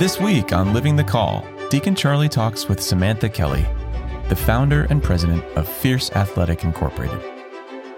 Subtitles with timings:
[0.00, 3.66] This week on Living the Call, Deacon Charlie talks with Samantha Kelly,
[4.30, 7.20] the founder and president of Fierce Athlete Incorporated,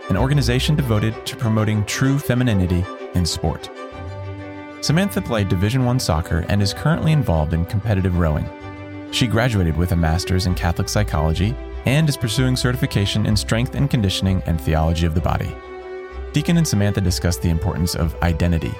[0.08, 2.84] an organization devoted to promoting true femininity
[3.14, 3.70] in sport.
[4.80, 8.48] Samantha played Division 1 soccer and is currently involved in competitive rowing.
[9.12, 11.54] She graduated with a master's in Catholic psychology
[11.86, 15.54] and is pursuing certification in strength and conditioning and theology of the body.
[16.32, 18.74] Deacon and Samantha discuss the importance of identity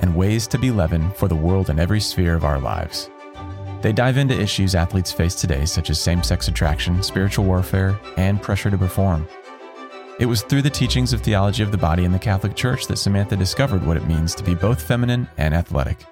[0.00, 3.10] and ways to be leaven for the world in every sphere of our lives.
[3.82, 8.42] They dive into issues athletes face today, such as same sex attraction, spiritual warfare, and
[8.42, 9.26] pressure to perform.
[10.18, 12.98] It was through the teachings of theology of the body in the Catholic Church that
[12.98, 16.04] Samantha discovered what it means to be both feminine and athletic.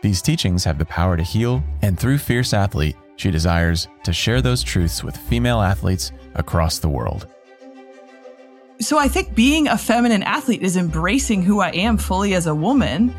[0.00, 4.40] These teachings have the power to heal, and through Fierce Athlete, she desires to share
[4.40, 7.28] those truths with female athletes across the world.
[8.78, 12.54] So I think being a feminine athlete is embracing who I am fully as a
[12.54, 13.14] woman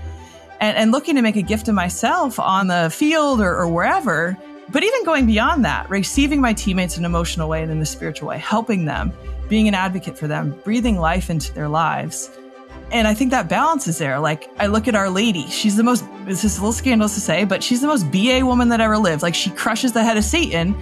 [0.59, 4.37] and, and looking to make a gift of myself on the field or, or wherever.
[4.69, 7.85] But even going beyond that, receiving my teammates in an emotional way and in a
[7.85, 9.11] spiritual way, helping them,
[9.49, 12.29] being an advocate for them, breathing life into their lives.
[12.91, 14.19] And I think that balance is there.
[14.19, 15.47] Like, I look at Our Lady.
[15.47, 18.45] She's the most, this is a little scandalous to say, but she's the most BA
[18.45, 19.23] woman that ever lived.
[19.23, 20.75] Like, she crushes the head of Satan,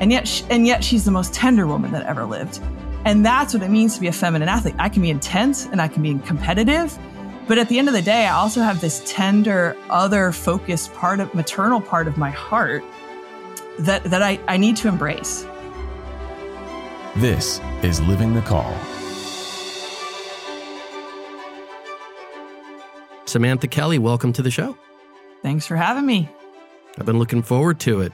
[0.00, 2.60] and yet, and yet she's the most tender woman that ever lived.
[3.04, 4.74] And that's what it means to be a feminine athlete.
[4.78, 6.98] I can be intense and I can be competitive.
[7.46, 11.20] But at the end of the day, I also have this tender, other focused part
[11.20, 12.82] of maternal part of my heart
[13.80, 15.46] that, that I, I need to embrace.
[17.16, 18.74] This is Living the Call.
[23.26, 24.78] Samantha Kelly, welcome to the show.
[25.42, 26.30] Thanks for having me.
[26.98, 28.12] I've been looking forward to it.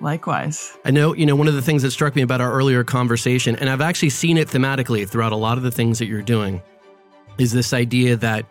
[0.00, 0.76] Likewise.
[0.84, 3.56] I know, you know, one of the things that struck me about our earlier conversation,
[3.56, 6.62] and I've actually seen it thematically throughout a lot of the things that you're doing,
[7.38, 8.46] is this idea that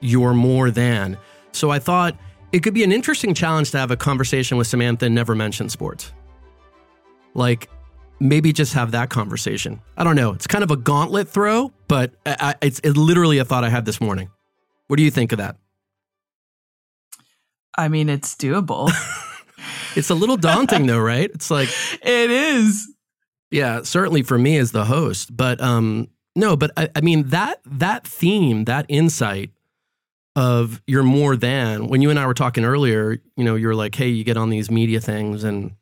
[0.00, 1.18] you're more than.
[1.52, 2.16] So I thought
[2.52, 5.68] it could be an interesting challenge to have a conversation with Samantha and never mention
[5.68, 6.12] sports.
[7.34, 7.68] Like,
[8.20, 9.80] maybe just have that conversation.
[9.96, 10.32] I don't know.
[10.32, 13.84] It's kind of a gauntlet throw, but I, it's, it's literally a thought I had
[13.84, 14.30] this morning.
[14.86, 15.56] What do you think of that?
[17.76, 18.92] I mean, it's doable.
[19.96, 21.30] It's a little daunting though, right?
[21.32, 21.68] It's like
[22.02, 22.92] it is.
[23.50, 27.60] Yeah, certainly for me as the host, but um no, but I, I mean that
[27.66, 29.50] that theme, that insight
[30.34, 33.94] of you're more than when you and I were talking earlier, you know, you're like,
[33.94, 35.72] hey, you get on these media things and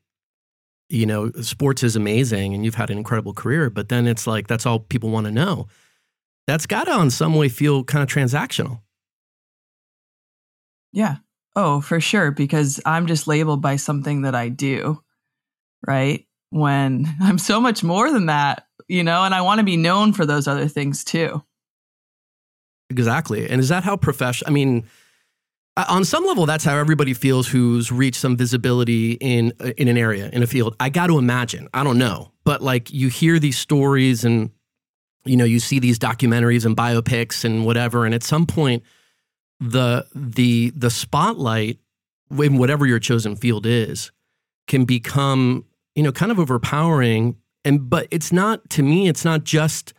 [0.88, 4.48] you know, sports is amazing and you've had an incredible career, but then it's like
[4.48, 5.68] that's all people want to know.
[6.48, 8.80] That's got to, in some way, feel kind of transactional.
[10.92, 11.18] Yeah.
[11.56, 12.30] Oh, for sure.
[12.30, 15.02] Because I'm just labeled by something that I do,
[15.86, 16.26] right?
[16.50, 20.12] When I'm so much more than that, you know, and I want to be known
[20.12, 21.42] for those other things too.
[22.90, 23.48] Exactly.
[23.48, 24.48] And is that how profession?
[24.48, 24.84] I mean,
[25.76, 29.86] uh, on some level, that's how everybody feels who's reached some visibility in uh, in
[29.86, 30.74] an area in a field.
[30.80, 31.68] I got to imagine.
[31.72, 34.50] I don't know, but like you hear these stories and
[35.24, 38.82] you know you see these documentaries and biopics and whatever, and at some point
[39.60, 41.78] the the the spotlight
[42.30, 44.10] in whatever your chosen field is
[44.66, 47.36] can become you know kind of overpowering.
[47.64, 49.92] And but it's not to me it's not just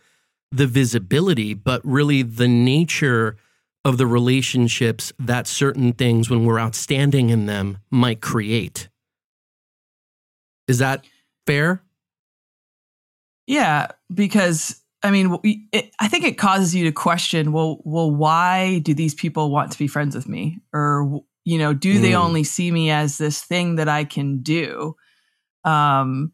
[0.50, 3.36] the visibility but really the nature
[3.84, 8.88] of the relationships that certain things when we're outstanding in them might create.
[10.66, 11.04] Is that
[11.46, 11.82] fair?
[13.46, 15.36] Yeah because I mean,
[15.72, 19.72] it, I think it causes you to question, well, well, why do these people want
[19.72, 20.60] to be friends with me?
[20.72, 22.02] Or, you know, do mm.
[22.02, 24.96] they only see me as this thing that I can do?
[25.64, 26.32] Um,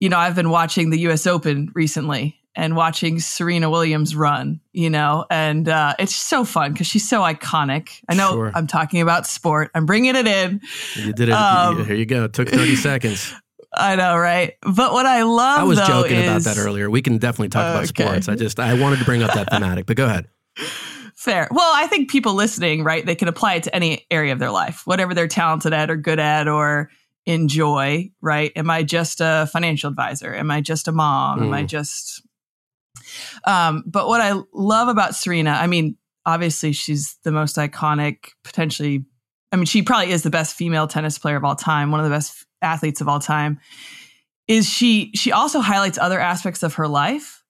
[0.00, 4.90] you know, I've been watching the US Open recently and watching Serena Williams run, you
[4.90, 8.00] know, and uh, it's so fun because she's so iconic.
[8.08, 8.52] I know sure.
[8.54, 9.70] I'm talking about sport.
[9.74, 10.60] I'm bringing it in.
[10.96, 11.32] You did it.
[11.32, 12.24] Um, Here you go.
[12.24, 13.32] It took 30 seconds.
[13.78, 14.54] I know, right?
[14.62, 16.90] But what I love, I was though, joking is, about that earlier.
[16.90, 18.04] We can definitely talk about okay.
[18.04, 18.28] sports.
[18.28, 20.28] I just I wanted to bring up that thematic, but go ahead.
[21.14, 21.48] Fair.
[21.50, 24.50] Well, I think people listening, right, they can apply it to any area of their
[24.50, 26.90] life, whatever they're talented at or good at or
[27.26, 28.52] enjoy, right?
[28.56, 30.34] Am I just a financial advisor?
[30.34, 31.40] Am I just a mom?
[31.40, 31.42] Mm.
[31.44, 31.68] Am I mm.
[31.68, 32.22] just
[33.44, 39.04] um, but what I love about Serena, I mean, obviously she's the most iconic, potentially
[39.50, 42.04] I mean, she probably is the best female tennis player of all time, one of
[42.04, 43.58] the best athletes of all time
[44.46, 47.42] is she she also highlights other aspects of her life.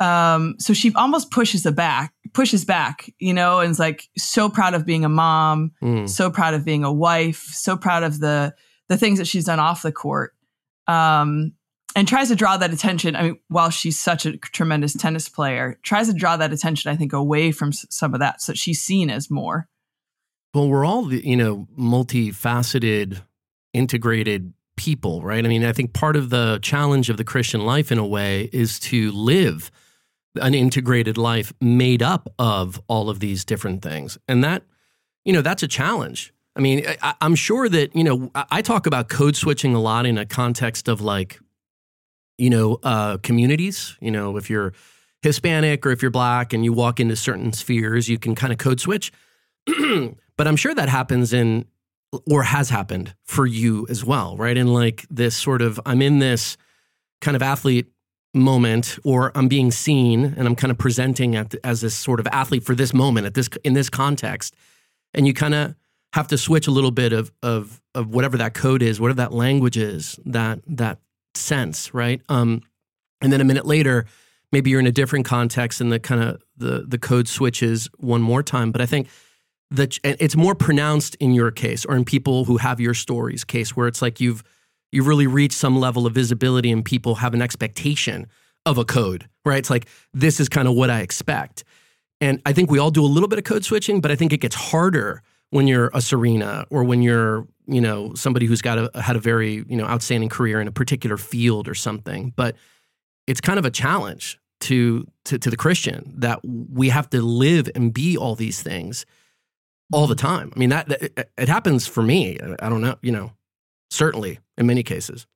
[0.00, 4.50] Um so she almost pushes it back pushes back you know and is like so
[4.50, 6.06] proud of being a mom mm.
[6.06, 8.54] so proud of being a wife so proud of the
[8.88, 10.34] the things that she's done off the court
[10.86, 11.52] um
[11.94, 13.16] and tries to draw that attention.
[13.16, 16.96] I mean while she's such a tremendous tennis player tries to draw that attention i
[16.96, 19.66] think away from some of that so she's seen as more.
[20.56, 23.20] Well, we're all, you know, multifaceted,
[23.72, 25.44] integrated people, right?
[25.44, 28.48] I mean, I think part of the challenge of the Christian life in a way
[28.52, 29.70] is to live
[30.40, 34.18] an integrated life made up of all of these different things.
[34.28, 34.62] And that,
[35.24, 36.32] you know, that's a challenge.
[36.54, 40.06] I mean, I, am sure that, you know, I talk about code switching a lot
[40.06, 41.38] in a context of like,
[42.38, 43.96] you know, uh, communities.
[44.00, 44.72] You know, if you're
[45.22, 48.58] Hispanic or if you're black and you walk into certain spheres, you can kind of
[48.58, 49.12] code switch.
[49.66, 51.66] but I'm sure that happens in
[52.30, 54.56] or has happened for you as well, right?
[54.56, 56.56] And like this sort of, I'm in this
[57.20, 57.86] kind of athlete
[58.34, 62.26] moment, or I'm being seen and I'm kind of presenting the, as this sort of
[62.28, 64.54] athlete for this moment at this in this context,
[65.14, 65.74] and you kind of
[66.12, 69.32] have to switch a little bit of of of whatever that code is, whatever that
[69.32, 70.98] language is, that that
[71.34, 72.20] sense, right?
[72.28, 72.62] Um,
[73.20, 74.06] and then a minute later,
[74.52, 78.22] maybe you're in a different context, and the kind of the the code switches one
[78.22, 78.70] more time.
[78.70, 79.08] But I think
[79.70, 83.76] that it's more pronounced in your case or in people who have your stories case
[83.76, 84.44] where it's like you've
[84.92, 88.26] you've really reached some level of visibility and people have an expectation
[88.64, 89.58] of a code right?
[89.58, 91.64] It's like this is kind of what i expect.
[92.20, 94.32] And i think we all do a little bit of code switching but i think
[94.32, 98.78] it gets harder when you're a serena or when you're you know somebody who's got
[98.78, 102.32] a had a very you know outstanding career in a particular field or something.
[102.36, 102.56] But
[103.26, 107.68] it's kind of a challenge to to, to the christian that we have to live
[107.74, 109.04] and be all these things
[109.92, 110.52] all the time.
[110.54, 112.38] I mean, that, that it, happens for me.
[112.60, 113.32] I don't know, you know,
[113.90, 115.26] certainly in many cases.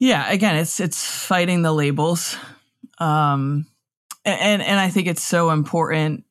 [0.00, 2.36] Yeah, again, it's it's fighting the labels.
[2.98, 3.66] Um
[4.24, 6.24] and and I think it's so important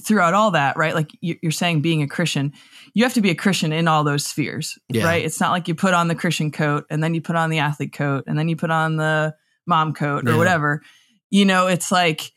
[0.00, 0.94] throughout all that, right?
[0.94, 2.52] Like you're saying being a Christian,
[2.94, 5.04] you have to be a Christian in all those spheres, yeah.
[5.04, 5.24] right?
[5.24, 7.58] It's not like you put on the Christian coat and then you put on the
[7.60, 9.34] athlete coat and then you put on the
[9.66, 10.36] mom coat or yeah.
[10.36, 10.82] whatever.
[11.30, 12.32] You know, it's like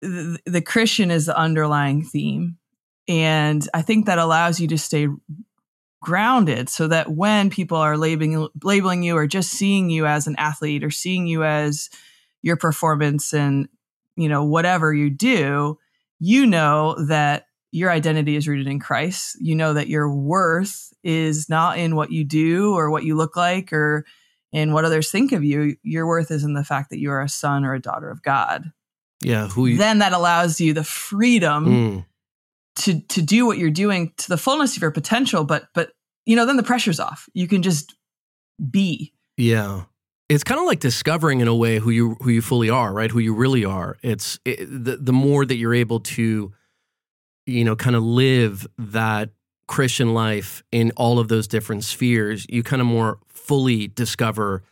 [0.00, 2.56] the, Christian is the underlying theme.
[3.08, 5.08] And I think that allows you to stay
[6.02, 10.34] grounded so that when people are labeling labeling you or just seeing you as an
[10.38, 11.90] athlete or seeing you as
[12.40, 13.68] your performance and
[14.16, 15.78] you know whatever you do
[16.18, 19.36] you know that your identity is rooted in Christ.
[19.40, 23.36] You know that your worth is not in what you do or what you look
[23.36, 24.04] like or
[24.52, 25.76] in what others think of you.
[25.82, 28.22] Your worth is in the fact that you are a son or a daughter of
[28.22, 28.72] God
[29.22, 32.06] yeah, who you, then that allows you the freedom mm.
[32.76, 35.44] to to do what you're doing to the fullness of your potential.
[35.44, 35.92] But but
[36.26, 37.28] you know, then the pressure's off.
[37.34, 37.94] You can just
[38.70, 39.12] be.
[39.36, 39.84] Yeah.
[40.28, 43.10] It's kind of like discovering in a way who you who you fully are, right?
[43.10, 43.96] Who you really are.
[44.02, 46.52] It's it, the the more that you're able to,
[47.46, 49.30] you know, kind of live that
[49.66, 54.62] Christian life in all of those different spheres, you kind of more fully discover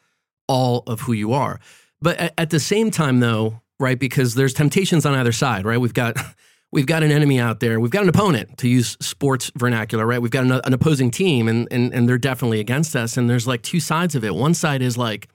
[0.47, 1.59] all of who you are.
[2.01, 3.99] But at, at the same time, though, right?
[3.99, 5.79] Because there's temptations on either side, right?
[5.79, 6.17] We've got
[6.73, 7.81] we've got an enemy out there.
[7.81, 10.21] We've got an opponent to use sports vernacular, right?
[10.21, 13.17] We've got an, an opposing team, and and and they're definitely against us.
[13.17, 14.35] And there's like two sides of it.
[14.35, 15.29] One side is like,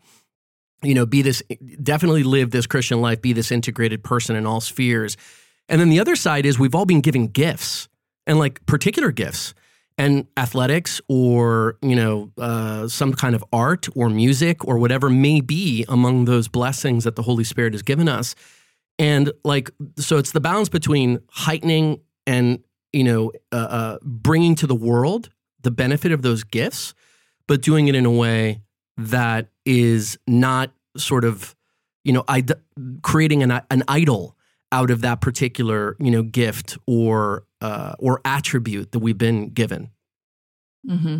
[0.82, 1.42] you know, be this
[1.82, 5.18] definitely live this Christian life, be this integrated person in all spheres.
[5.70, 7.88] And then the other side is we've all been given gifts
[8.28, 9.54] and like particular gifts
[9.98, 15.42] and athletics or you know uh, some kind of art or music or whatever may
[15.42, 18.36] be among those blessings that the holy spirit has given us.
[19.00, 22.60] And like so it's the balance between heightening and
[22.92, 25.30] you know uh, uh, bringing to the world
[25.62, 26.94] the benefit of those gifts
[27.48, 28.62] but doing it in a way
[28.98, 31.56] that is not sort of
[32.04, 32.46] you know I-
[33.02, 34.38] creating an, an idol
[34.72, 39.90] out of that particular you know gift or uh, or attribute that we've been given.
[40.88, 41.20] Mm-hmm.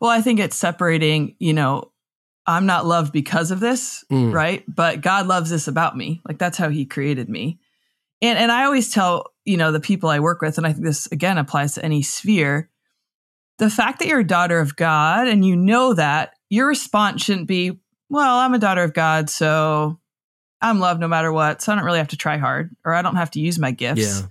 [0.00, 1.36] Well, I think it's separating.
[1.38, 1.92] You know,
[2.46, 4.32] I'm not loved because of this, mm.
[4.32, 4.64] right?
[4.66, 6.22] But God loves this about me.
[6.26, 7.60] Like that's how He created me.
[8.22, 10.86] And and I always tell you know the people I work with, and I think
[10.86, 12.70] this again applies to any sphere.
[13.58, 17.46] The fact that you're a daughter of God and you know that your response shouldn't
[17.46, 20.00] be, well, I'm a daughter of God, so
[20.60, 21.60] I'm loved no matter what.
[21.60, 23.70] So I don't really have to try hard or I don't have to use my
[23.70, 24.22] gifts.
[24.22, 24.26] Yeah.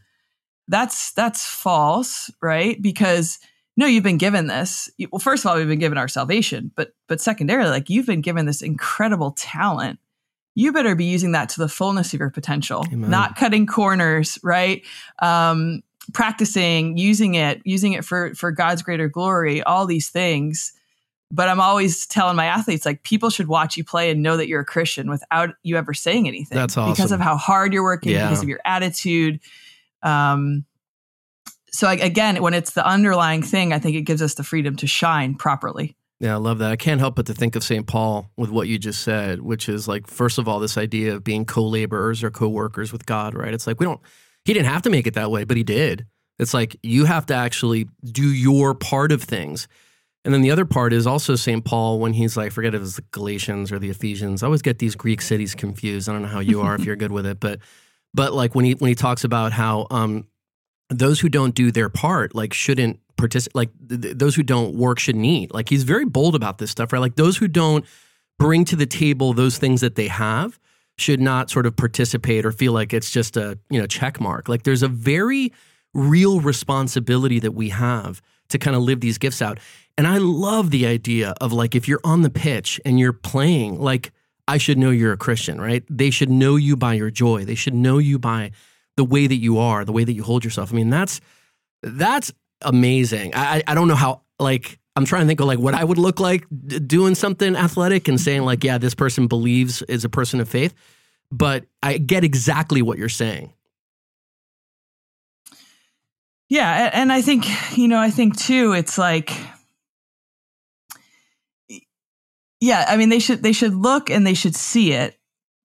[0.73, 2.81] That's that's false, right?
[2.81, 3.37] Because
[3.77, 4.89] no, you've been given this.
[5.11, 8.21] Well, first of all, we've been given our salvation, but but secondarily, like you've been
[8.21, 9.99] given this incredible talent.
[10.55, 13.11] You better be using that to the fullness of your potential, Amen.
[13.11, 14.83] not cutting corners, right?
[15.21, 19.61] Um, practicing, using it, using it for for God's greater glory.
[19.61, 20.73] All these things
[21.33, 24.47] but I'm always telling my athletes like people should watch you play and know that
[24.47, 26.55] you're a Christian without you ever saying anything.
[26.55, 26.93] That's awesome.
[26.93, 28.27] Because of how hard you're working, yeah.
[28.27, 29.39] because of your attitude.
[30.03, 30.65] Um,
[31.71, 34.87] so again, when it's the underlying thing, I think it gives us the freedom to
[34.87, 35.95] shine properly.
[36.19, 36.71] Yeah, I love that.
[36.71, 37.85] I can't help but to think of St.
[37.87, 41.23] Paul with what you just said, which is like, first of all, this idea of
[41.23, 43.53] being co laborers or co workers with God, right?
[43.53, 43.99] It's like we don't,
[44.45, 46.05] he didn't have to make it that way, but he did
[46.39, 49.67] It's like you have to actually do your part of things.
[50.23, 51.65] And then the other part is also St.
[51.65, 54.43] Paul when he's like, forget if it's the Galatians or the Ephesians.
[54.43, 56.07] I always get these Greek cities confused.
[56.07, 57.59] I don't know how you are if you're good with it, but
[58.13, 60.27] but like when he when he talks about how um,
[60.89, 64.75] those who don't do their part like shouldn't participate, like th- th- those who don't
[64.75, 65.53] work shouldn't eat.
[65.53, 66.99] Like he's very bold about this stuff, right?
[66.99, 67.85] Like those who don't
[68.39, 70.59] bring to the table those things that they have
[70.97, 74.47] should not sort of participate or feel like it's just a you know check mark.
[74.47, 75.51] Like there's a very
[75.93, 79.59] real responsibility that we have to kind of live these gifts out.
[79.97, 83.79] And I love the idea of like if you're on the pitch and you're playing,
[83.79, 84.11] like
[84.47, 85.83] I should know you're a Christian, right?
[85.89, 87.45] They should know you by your joy.
[87.45, 88.51] They should know you by
[88.97, 90.71] the way that you are, the way that you hold yourself.
[90.71, 91.21] I mean, that's
[91.81, 92.31] that's
[92.61, 93.33] amazing.
[93.35, 95.97] I I don't know how like I'm trying to think of like what I would
[95.97, 96.45] look like
[96.85, 100.73] doing something athletic and saying like, yeah, this person believes is a person of faith.
[101.31, 103.53] But I get exactly what you're saying.
[106.49, 107.47] Yeah, and I think
[107.77, 109.31] you know, I think too, it's like,
[112.63, 115.19] yeah, I mean, they should they should look and they should see it,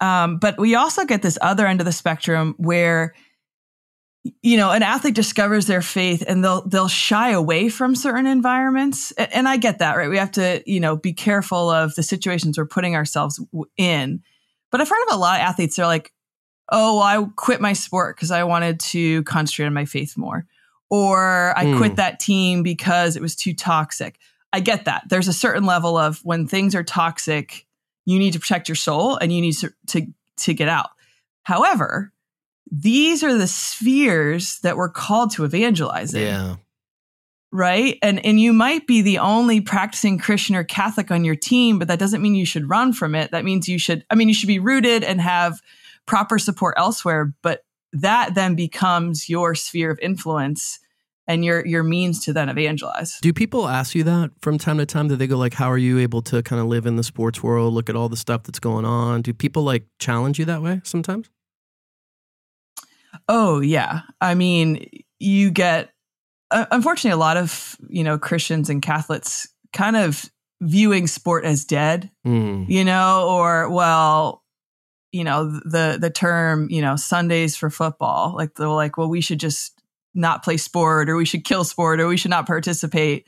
[0.02, 3.16] um, but we also get this other end of the spectrum where,
[4.44, 9.12] you know, an athlete discovers their faith and they'll they'll shy away from certain environments,
[9.14, 10.12] and I get that, right?
[10.12, 13.44] We have to you know be careful of the situations we're putting ourselves
[13.78, 14.22] in,
[14.70, 15.78] but I've heard of a lot of athletes.
[15.78, 16.14] They're like,
[16.72, 20.46] oh, well, I quit my sport because I wanted to concentrate on my faith more
[20.92, 21.78] or I mm.
[21.78, 24.20] quit that team because it was too toxic.
[24.56, 25.04] I get that.
[25.10, 27.66] There's a certain level of when things are toxic,
[28.06, 30.08] you need to protect your soul and you need to to,
[30.38, 30.92] to get out.
[31.44, 32.14] However,
[32.72, 36.22] these are the spheres that we're called to evangelize in.
[36.22, 36.56] Yeah.
[37.52, 38.00] Right?
[38.02, 41.90] And and you might be the only practicing Christian or Catholic on your team, but
[41.90, 43.32] that doesn't mean you should run from it.
[43.32, 45.62] That means you should I mean you should be rooted and have
[46.06, 50.80] proper support elsewhere, but that then becomes your sphere of influence
[51.28, 53.18] and your your means to then evangelize.
[53.22, 55.08] Do people ask you that from time to time?
[55.08, 57.42] Do they go like, "How are you able to kind of live in the sports
[57.42, 57.74] world?
[57.74, 60.82] Look at all the stuff that's going on." Do people like challenge you that way
[60.84, 61.30] sometimes?
[63.28, 64.88] Oh yeah, I mean,
[65.20, 65.92] you get
[66.52, 70.30] uh, unfortunately a lot of you know Christians and Catholics kind of
[70.62, 72.68] viewing sport as dead, mm.
[72.70, 74.44] you know, or well,
[75.12, 79.22] you know the the term you know Sundays for football, like they're like, well, we
[79.22, 79.75] should just
[80.16, 83.26] not play sport or we should kill sport or we should not participate.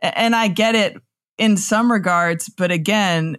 [0.00, 0.96] And I get it
[1.38, 3.38] in some regards, but again,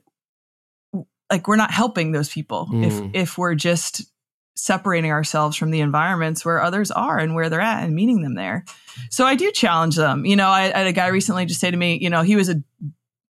[1.30, 2.86] like we're not helping those people mm.
[2.86, 4.12] if if we're just
[4.56, 8.36] separating ourselves from the environments where others are and where they're at and meeting them
[8.36, 8.66] there.
[9.10, 10.26] So I do challenge them.
[10.26, 12.36] You know, I, I had a guy recently just say to me, you know, he
[12.36, 12.62] was a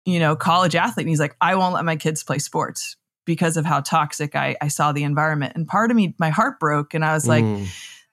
[0.05, 3.57] you know college athlete and he's like, I won't let my kids play sports because
[3.57, 5.53] of how toxic I, I saw the environment.
[5.55, 7.43] And part of me, my heart broke, and I was like.
[7.43, 7.67] Mm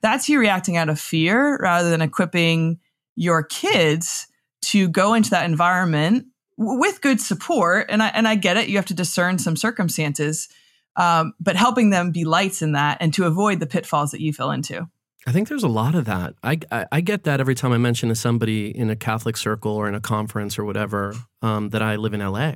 [0.04, 2.78] that's you reacting out of fear rather than equipping
[3.16, 4.26] your kids
[4.60, 6.26] to go into that environment
[6.58, 7.86] with good support.
[7.88, 8.68] And I and I get it.
[8.68, 10.48] You have to discern some circumstances,
[10.96, 14.34] um, but helping them be lights in that and to avoid the pitfalls that you
[14.34, 14.86] fell into.
[15.26, 16.34] I think there's a lot of that.
[16.42, 19.72] I, I, I get that every time I mention to somebody in a Catholic circle
[19.72, 22.52] or in a conference or whatever um, that I live in LA.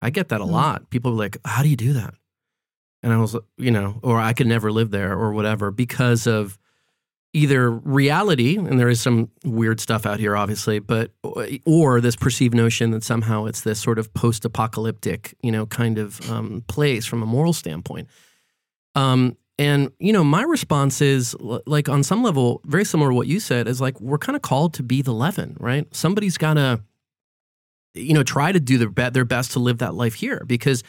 [0.00, 0.52] I get that a mm.
[0.52, 0.88] lot.
[0.90, 2.14] People are like, "How do you do that?"
[3.04, 6.58] And I was, you know, or I could never live there or whatever because of
[7.34, 11.10] either reality, and there is some weird stuff out here, obviously, but
[11.66, 16.30] or this perceived notion that somehow it's this sort of post-apocalyptic, you know, kind of
[16.30, 18.08] um, place from a moral standpoint.
[18.94, 23.26] Um, and you know, my response is like on some level, very similar to what
[23.26, 25.86] you said, is like we're kind of called to be the leaven, right?
[25.94, 26.80] Somebody's got to,
[27.92, 30.82] you know, try to do their, be- their best to live that life here because,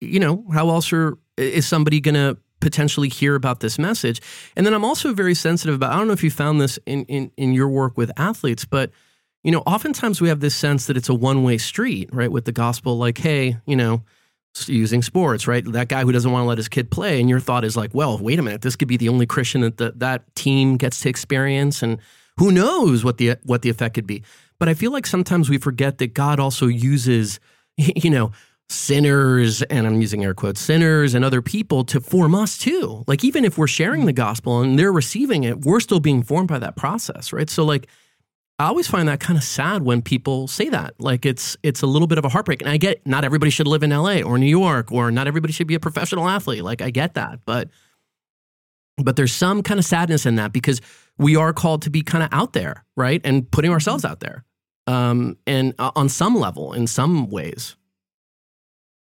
[0.00, 4.20] you know, how else are is somebody going to potentially hear about this message?
[4.56, 7.04] And then I'm also very sensitive about, I don't know if you found this in,
[7.06, 8.90] in, in your work with athletes, but
[9.42, 12.30] you know, oftentimes we have this sense that it's a one way street, right?
[12.30, 14.02] With the gospel, like, hey, you know,
[14.66, 15.64] using sports, right?
[15.72, 17.90] That guy who doesn't want to let his kid play, and your thought is like,
[17.94, 21.00] well, wait a minute, this could be the only Christian that the, that team gets
[21.00, 21.98] to experience, and
[22.38, 24.22] who knows what the what the effect could be.
[24.58, 27.40] But I feel like sometimes we forget that God also uses,
[27.76, 28.32] you know,
[28.72, 33.04] sinners, and I'm using air quotes, sinners and other people to form us too.
[33.06, 36.48] Like, even if we're sharing the gospel and they're receiving it, we're still being formed
[36.48, 37.48] by that process, right?
[37.48, 37.88] So, like,
[38.58, 40.94] I always find that kind of sad when people say that.
[41.00, 42.62] Like it's it's a little bit of a heartbreak.
[42.62, 45.52] And I get not everybody should live in LA or New York or not everybody
[45.52, 46.62] should be a professional athlete.
[46.62, 47.40] Like I get that.
[47.44, 47.70] But
[48.98, 50.80] but there's some kind of sadness in that because
[51.18, 53.20] we are called to be kind of out there, right?
[53.24, 54.44] And putting ourselves out there.
[54.86, 57.76] Um, and uh, on some level, in some ways.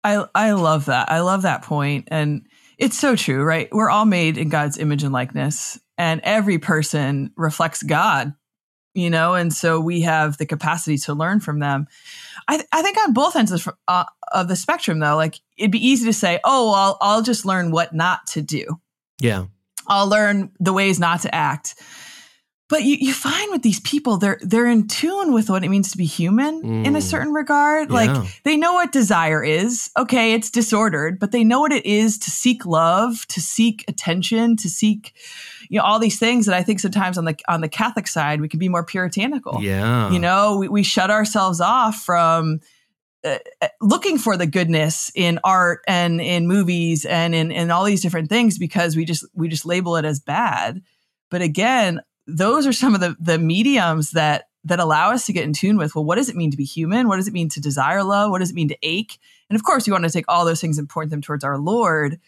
[0.04, 1.12] I I love that.
[1.12, 3.68] I love that point and it's so true, right?
[3.72, 5.78] We're all made in God's image and likeness.
[5.98, 8.34] and every person reflects God,
[8.94, 11.88] you know, and so we have the capacity to learn from them.
[12.48, 15.72] I, th- I think on both ends of, uh, of the spectrum, though, like it'd
[15.72, 18.80] be easy to say, oh, well, I'll, I'll just learn what not to do.
[19.20, 19.48] Yeah.
[19.88, 21.76] I'll learn the ways not to act.
[22.70, 25.92] But you, you find with these people, they're they're in tune with what it means
[25.92, 26.86] to be human mm.
[26.86, 27.02] in a mm.
[27.02, 27.90] certain regard.
[27.90, 27.96] Yeah.
[27.96, 29.90] Like they know what desire is.
[29.98, 34.56] Okay, it's disordered, but they know what it is to seek love, to seek attention,
[34.58, 35.16] to seek,
[35.68, 38.40] you know, all these things that I think sometimes on the on the Catholic side
[38.40, 39.64] we can be more puritanical.
[39.64, 40.12] Yeah.
[40.12, 42.60] You know, we, we shut ourselves off from
[43.24, 47.84] uh, uh looking for the goodness in art and in movies and in, in all
[47.84, 50.84] these different things because we just we just label it as bad.
[51.32, 52.02] But again,
[52.36, 55.78] those are some of the the mediums that that allow us to get in tune
[55.78, 57.08] with well what does it mean to be human?
[57.08, 58.32] What does it mean to desire love?
[58.32, 59.18] What does it mean to ache?
[59.50, 61.58] And of course we want to take all those things and point them towards our
[61.58, 62.20] lord.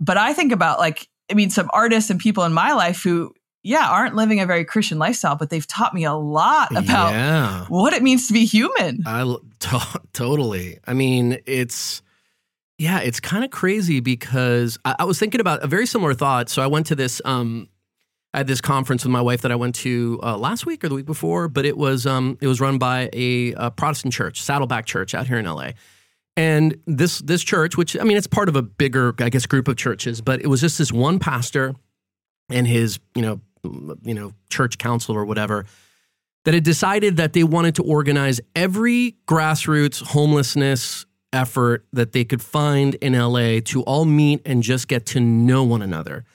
[0.00, 3.32] But i think about like i mean some artists and people in my life who
[3.62, 7.64] yeah aren't living a very christian lifestyle but they've taught me a lot about yeah.
[7.68, 9.02] what it means to be human.
[9.06, 9.22] I
[9.60, 10.78] to- totally.
[10.86, 12.02] I mean it's
[12.78, 16.50] yeah it's kind of crazy because I, I was thinking about a very similar thought.
[16.50, 17.68] So i went to this um
[18.36, 20.90] I had this conference with my wife that I went to uh, last week or
[20.90, 24.42] the week before, but it was um, it was run by a, a, Protestant church,
[24.42, 25.70] Saddleback Church, out here in LA.
[26.36, 29.68] And this this church, which I mean, it's part of a bigger, I guess, group
[29.68, 31.76] of churches, but it was just this one pastor
[32.50, 33.40] and his, you know,
[34.02, 35.64] you know, church council or whatever
[36.44, 42.42] that had decided that they wanted to organize every grassroots homelessness effort that they could
[42.42, 46.26] find in LA to all meet and just get to know one another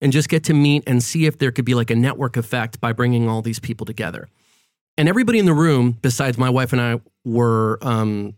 [0.00, 2.80] and just get to meet and see if there could be like a network effect
[2.80, 4.28] by bringing all these people together.
[4.96, 8.34] And everybody in the room, besides my wife and I, were um,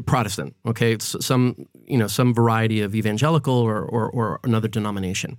[0.00, 0.54] Protestant.
[0.66, 5.38] Okay, it's some you know some variety of evangelical or, or, or another denomination.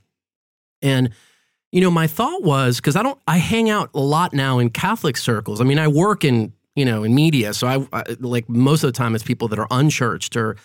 [0.82, 1.12] And
[1.72, 4.70] you know, my thought was because I don't, I hang out a lot now in
[4.70, 5.60] Catholic circles.
[5.60, 8.88] I mean, I work in you know in media, so I, I like most of
[8.88, 10.58] the time it's people that are unchurched or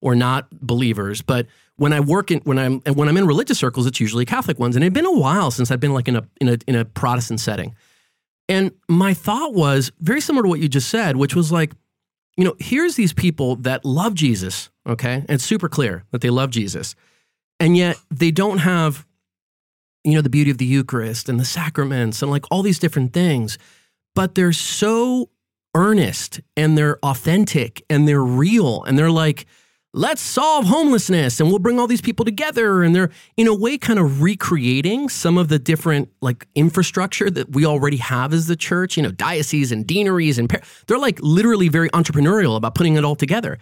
[0.00, 1.46] or not believers, but
[1.78, 4.76] when I work in when I'm when I'm in religious circles, it's usually Catholic ones,
[4.76, 6.84] and it'd been a while since I've been like in a in a in a
[6.84, 7.74] Protestant setting.
[8.48, 11.72] And my thought was very similar to what you just said, which was like,
[12.36, 15.14] you know, here's these people that love Jesus, okay?
[15.14, 16.94] And it's super clear that they love Jesus.
[17.60, 19.06] And yet they don't have,
[20.02, 23.12] you know, the beauty of the Eucharist and the sacraments and like all these different
[23.12, 23.58] things,
[24.14, 25.28] but they're so
[25.74, 29.46] earnest and they're authentic and they're real and they're like,
[29.94, 32.82] let's solve homelessness and we'll bring all these people together.
[32.82, 37.52] And they're in a way kind of recreating some of the different like infrastructure that
[37.52, 41.18] we already have as the church you know dioceses and deaneries and par- they're like
[41.22, 43.58] literally very entrepreneurial about putting it all together.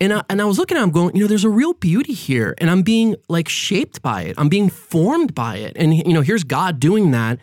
[0.00, 2.12] And I, and I was looking at them going you know there's a real beauty
[2.12, 4.34] here and i'm being like shaped by it.
[4.36, 5.76] I'm being formed by it.
[5.76, 7.38] And you know here's god doing that.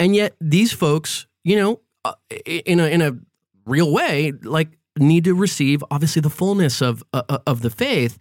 [0.00, 2.14] And yet these folks you know uh,
[2.46, 3.18] in a in a
[3.66, 8.18] real way like need to receive obviously the fullness of uh, uh, of the faith.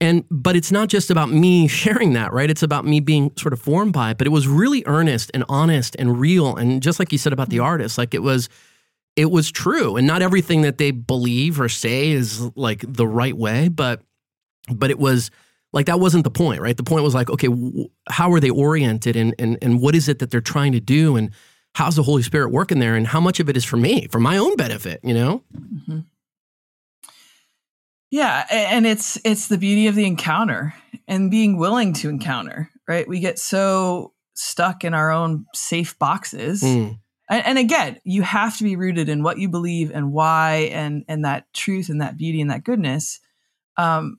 [0.00, 2.50] And but it's not just about me sharing that right?
[2.50, 4.18] It's about me being sort of formed by it.
[4.18, 6.56] But it was really earnest and honest and real.
[6.56, 7.66] And just like you said about the mm-hmm.
[7.66, 8.48] artist like it was
[9.16, 9.96] it was true.
[9.96, 14.02] And not everything that they believe or say is like the right way but
[14.70, 15.30] but it was
[15.72, 16.76] like that wasn't the point right?
[16.76, 17.48] The point was like okay
[18.08, 19.16] how are they oriented?
[19.16, 21.16] And and and what is it that they're trying to do?
[21.16, 21.30] And
[21.76, 24.18] how's the Holy Spirit working there and how much of it is for me, for
[24.18, 25.42] my own benefit, you know?
[25.54, 25.98] Mm-hmm.
[28.10, 30.72] Yeah, and it's it's the beauty of the encounter
[31.06, 33.06] and being willing to encounter, right?
[33.06, 36.62] We get so stuck in our own safe boxes.
[36.62, 36.98] Mm.
[37.28, 41.04] And, and again, you have to be rooted in what you believe and why and
[41.08, 43.20] and that truth and that beauty and that goodness.
[43.76, 44.18] Um,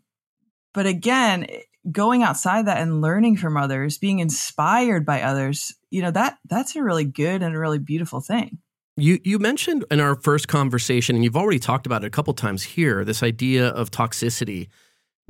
[0.75, 1.47] but again,
[1.91, 6.75] going outside that and learning from others, being inspired by others, you know, that that's
[6.75, 8.59] a really good and a really beautiful thing.
[8.95, 12.33] You you mentioned in our first conversation, and you've already talked about it a couple
[12.33, 14.69] times here, this idea of toxicity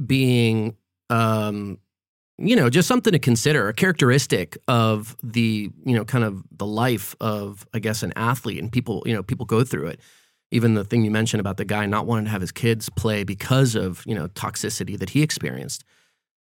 [0.06, 0.78] being
[1.10, 1.80] um,
[2.38, 6.68] you know, just something to consider, a characteristic of the, you know, kind of the
[6.68, 10.02] life of, I guess, an athlete and people, you know, people go through it.
[10.52, 13.24] Even the thing you mentioned about the guy not wanting to have his kids play
[13.24, 15.84] because of, you know, toxicity that he experienced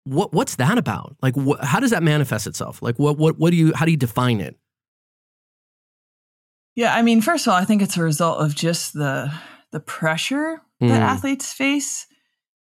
[0.10, 1.15] what what's that about?
[1.22, 2.82] Like, wh- how does that manifest itself?
[2.82, 4.58] Like, what what what do you how do you define it?
[6.76, 9.32] Yeah, I mean, first of all, I think it's a result of just the
[9.72, 11.00] the pressure that mm.
[11.00, 12.08] athletes face.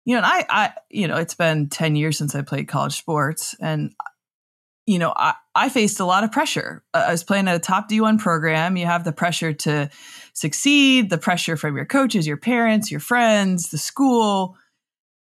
[0.05, 2.97] You know, and I, I, you know, it's been ten years since I played college
[2.97, 3.93] sports, and
[4.85, 6.83] you know, I, I faced a lot of pressure.
[6.93, 8.75] I was playing at a top D1 program.
[8.75, 9.89] You have the pressure to
[10.33, 14.57] succeed, the pressure from your coaches, your parents, your friends, the school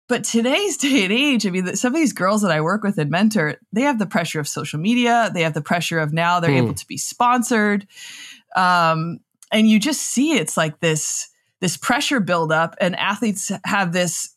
[0.10, 2.98] but today's day and age, I mean, some of these girls that I work with
[2.98, 5.30] and mentor, they have the pressure of social media.
[5.34, 6.58] They have the pressure of now they're hmm.
[6.58, 7.88] able to be sponsored.
[8.56, 9.20] Um,
[9.52, 11.30] and you just see it's like this
[11.62, 14.34] this pressure buildup, and athletes have this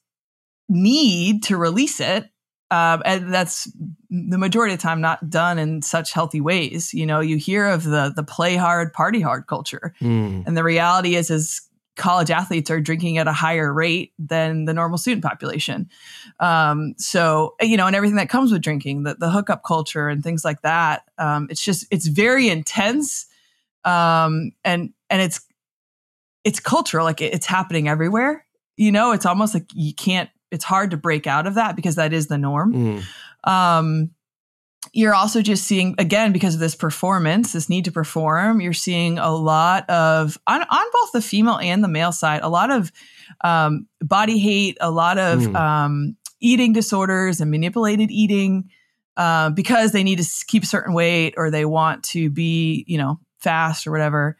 [0.68, 2.28] need to release it.
[2.70, 3.70] Um, and that's
[4.10, 6.92] the majority of the time not done in such healthy ways.
[6.92, 10.46] You know, you hear of the the play hard, party hard culture, mm.
[10.46, 11.62] and the reality is is
[11.96, 15.88] college athletes are drinking at a higher rate than the normal student population.
[16.40, 20.22] Um, so you know, and everything that comes with drinking, the the hookup culture and
[20.22, 21.02] things like that.
[21.18, 23.26] Um, it's just it's very intense,
[23.84, 25.40] um, and and it's
[26.44, 27.04] it's cultural.
[27.04, 28.46] Like it's happening everywhere.
[28.76, 31.96] You know, it's almost like you can't it's hard to break out of that because
[31.96, 32.74] that is the norm.
[32.74, 33.02] Mm.
[34.92, 38.60] You're also just seeing again because of this performance, this need to perform.
[38.60, 42.48] You're seeing a lot of on on both the female and the male side, a
[42.48, 42.92] lot of
[43.42, 45.56] um, body hate, a lot of mm.
[45.56, 48.70] um, eating disorders and manipulated eating
[49.16, 52.98] uh, because they need to keep a certain weight or they want to be, you
[52.98, 54.36] know, fast or whatever.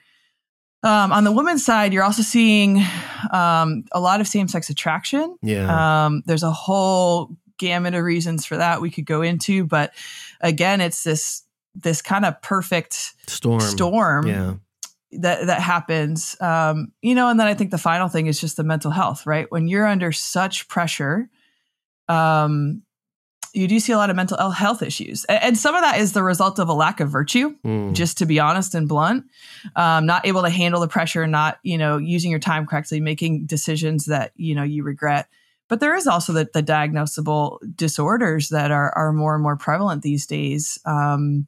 [0.83, 2.85] Um, on the women's side, you're also seeing
[3.33, 5.37] um, a lot of same sex attraction.
[5.40, 6.07] Yeah.
[6.07, 9.92] Um, there's a whole gamut of reasons for that we could go into, but
[10.42, 11.42] again, it's this
[11.74, 13.61] this kind of perfect storm.
[13.61, 14.26] Storm.
[14.26, 14.55] Yeah.
[15.12, 16.37] That that happens.
[16.40, 19.26] Um, you know, and then I think the final thing is just the mental health,
[19.26, 19.50] right?
[19.50, 21.28] When you're under such pressure,
[22.09, 22.83] um,
[23.52, 25.24] you do see a lot of mental health issues.
[25.26, 27.92] And some of that is the result of a lack of virtue, mm.
[27.92, 29.26] just to be honest and blunt.
[29.76, 33.44] Um, not able to handle the pressure, not, you know, using your time correctly, making
[33.44, 35.28] decisions that, you know, you regret.
[35.72, 40.02] But there is also the, the diagnosable disorders that are, are more and more prevalent
[40.02, 41.46] these days um,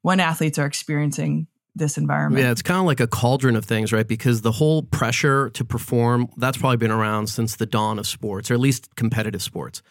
[0.00, 2.42] when athletes are experiencing this environment.
[2.42, 4.08] Yeah, it's kind of like a cauldron of things, right?
[4.08, 8.50] Because the whole pressure to perform, that's probably been around since the dawn of sports,
[8.50, 9.82] or at least competitive sports.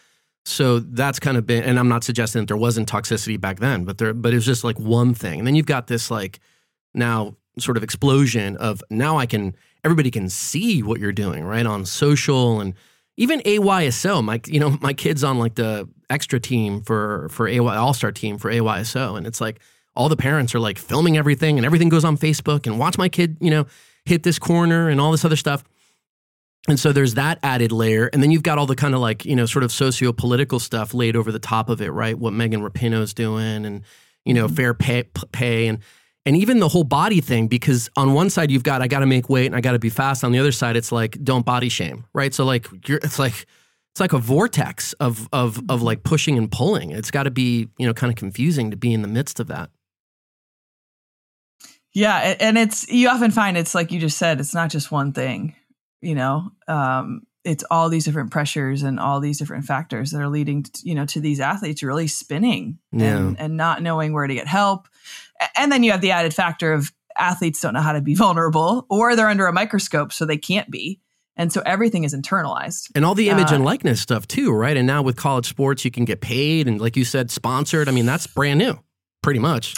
[0.43, 3.85] So that's kind of been, and I'm not suggesting that there wasn't toxicity back then,
[3.85, 5.37] but there, but it was just like one thing.
[5.37, 6.39] And then you've got this like
[6.95, 11.67] now sort of explosion of now I can, everybody can see what you're doing, right?
[11.67, 12.73] On social and
[13.17, 14.23] even AYSO.
[14.23, 18.12] My, you know, my kid's on like the extra team for, for AY, All Star
[18.12, 19.17] team for AYSO.
[19.17, 19.60] And it's like
[19.95, 23.10] all the parents are like filming everything and everything goes on Facebook and watch my
[23.10, 23.65] kid, you know,
[24.06, 25.63] hit this corner and all this other stuff.
[26.69, 28.08] And so there's that added layer.
[28.08, 30.60] And then you've got all the kind of like, you know, sort of socio political
[30.60, 32.17] stuff laid over the top of it, right?
[32.17, 33.84] What Megan Rapinoe's doing and,
[34.25, 34.56] you know, mm-hmm.
[34.56, 35.80] fair pay, pay and,
[36.27, 39.07] and even the whole body thing, because on one side you've got, I got to
[39.07, 40.23] make weight and I got to be fast.
[40.23, 42.33] On the other side, it's like, don't body shame, right?
[42.33, 43.47] So like, you're, it's like,
[43.93, 46.91] it's like a vortex of, of, of like pushing and pulling.
[46.91, 49.47] It's got to be, you know, kind of confusing to be in the midst of
[49.47, 49.71] that.
[51.93, 52.35] Yeah.
[52.39, 55.55] And it's, you often find it's like you just said, it's not just one thing
[56.01, 60.29] you know um, it's all these different pressures and all these different factors that are
[60.29, 63.17] leading to, you know to these athletes really spinning yeah.
[63.17, 64.87] and, and not knowing where to get help
[65.56, 68.86] and then you have the added factor of athletes don't know how to be vulnerable
[68.89, 71.02] or they're under a microscope so they can't be.
[71.39, 72.89] And so everything is internalized.
[72.95, 74.76] And all the image uh, and likeness stuff too right?
[74.76, 77.88] And now with college sports you can get paid and like you said sponsored.
[77.88, 78.80] I mean that's brand new
[79.21, 79.76] pretty much.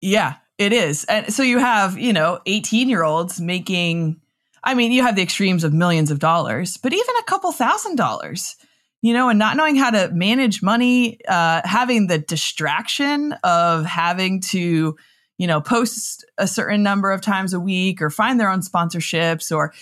[0.00, 1.04] Yeah it is.
[1.04, 4.20] And so you have you know 18 year olds making
[4.62, 7.96] I mean, you have the extremes of millions of dollars, but even a couple thousand
[7.96, 8.56] dollars,
[9.02, 14.40] you know, and not knowing how to manage money, uh, having the distraction of having
[14.40, 14.96] to,
[15.38, 19.54] you know, post a certain number of times a week or find their own sponsorships
[19.54, 19.72] or,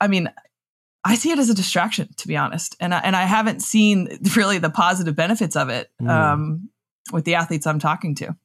[0.00, 0.30] I mean,
[1.04, 4.18] I see it as a distraction, to be honest, and I, and I haven't seen
[4.36, 6.10] really the positive benefits of it mm.
[6.10, 6.68] um,
[7.12, 8.36] with the athletes I'm talking to.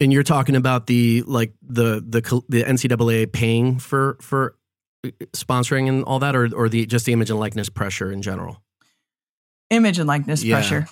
[0.00, 4.56] And you're talking about the like the the the NCAA paying for for
[5.32, 8.62] sponsoring and all that, or or the just the image and likeness pressure in general.
[9.70, 10.56] Image and likeness yeah.
[10.56, 10.86] pressure.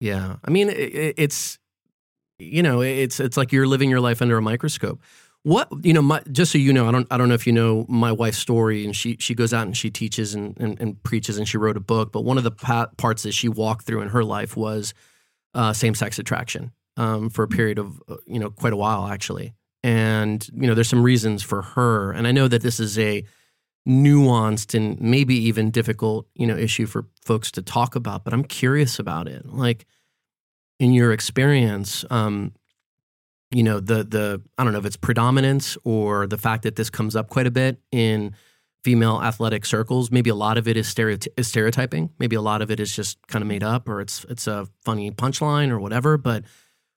[0.00, 1.58] Yeah, I mean it, it's
[2.38, 5.00] you know it's it's like you're living your life under a microscope.
[5.44, 7.52] What you know, my, just so you know, I don't I don't know if you
[7.52, 11.02] know my wife's story, and she she goes out and she teaches and and, and
[11.02, 12.12] preaches, and she wrote a book.
[12.12, 14.94] But one of the pa- parts that she walked through in her life was
[15.52, 19.06] uh, same sex attraction um, for a period of uh, you know quite a while
[19.06, 19.52] actually,
[19.84, 23.22] and you know there's some reasons for her, and I know that this is a
[23.86, 28.44] nuanced and maybe even difficult you know issue for folks to talk about, but I'm
[28.44, 29.46] curious about it.
[29.46, 29.84] Like
[30.80, 32.52] in your experience, um,
[33.50, 36.88] you know the the I don't know if it's predominance or the fact that this
[36.88, 38.34] comes up quite a bit in
[38.84, 40.10] female athletic circles.
[40.10, 42.10] Maybe a lot of it is, stereoty- is stereotyping.
[42.18, 44.66] Maybe a lot of it is just kind of made up, or it's it's a
[44.82, 46.16] funny punchline or whatever.
[46.16, 46.44] But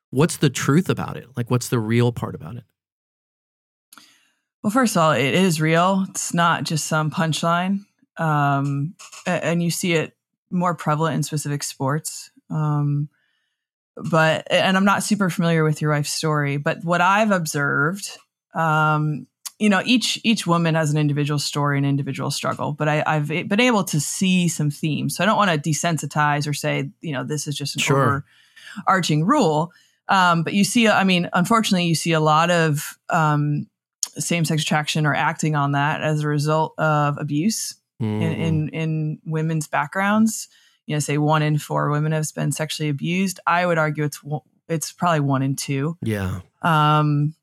[0.10, 1.28] what's the truth about it?
[1.36, 2.64] Like, what's the real part about it?
[4.68, 6.04] Well, first of all, it is real.
[6.10, 7.86] It's not just some punchline.
[8.18, 10.14] um, and you see it
[10.52, 12.32] more prevalent in specific sports.
[12.50, 13.08] Um,
[13.96, 18.10] but and I'm not super familiar with your wife's story, but what I've observed,
[18.54, 19.28] um,
[19.58, 22.74] you know, each each woman has an individual story, and individual struggle.
[22.74, 26.46] But I, have been able to see some themes, so I don't want to desensitize
[26.46, 28.26] or say, you know, this is just an sure.
[28.86, 29.72] overarching rule.
[30.10, 33.68] Um, but you see, I mean, unfortunately, you see a lot of um,
[34.20, 38.22] same-sex attraction or acting on that as a result of abuse mm.
[38.22, 40.48] in, in, in women's backgrounds.
[40.86, 43.40] You know, say one in four women have been sexually abused.
[43.46, 44.22] I would argue it's
[44.70, 45.98] it's probably one in two.
[46.02, 46.40] Yeah.
[46.62, 47.36] Um.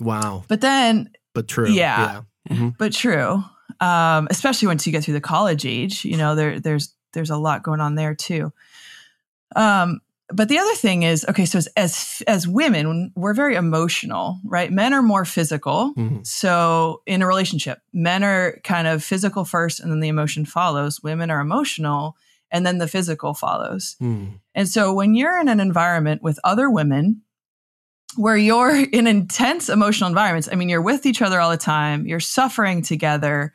[0.00, 0.44] Wow.
[0.48, 1.10] But then.
[1.34, 1.68] But true.
[1.68, 2.22] Yeah.
[2.48, 2.54] yeah.
[2.54, 2.68] Mm-hmm.
[2.78, 3.44] But true.
[3.80, 7.36] Um, especially once you get through the college age, you know, there there's there's a
[7.36, 8.52] lot going on there too.
[9.54, 10.00] Um,
[10.32, 14.70] but the other thing is okay so as as, as women we're very emotional right?
[14.72, 15.92] Men are more physical.
[15.96, 16.22] Mm-hmm.
[16.22, 21.02] so in a relationship men are kind of physical first and then the emotion follows.
[21.02, 22.16] Women are emotional
[22.50, 23.96] and then the physical follows.
[24.00, 24.40] Mm.
[24.54, 27.22] and so when you're in an environment with other women
[28.16, 32.06] where you're in intense emotional environments i mean you're with each other all the time
[32.06, 33.52] you're suffering together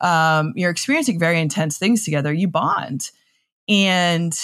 [0.00, 3.10] um, you're experiencing very intense things together you bond.
[3.68, 4.36] And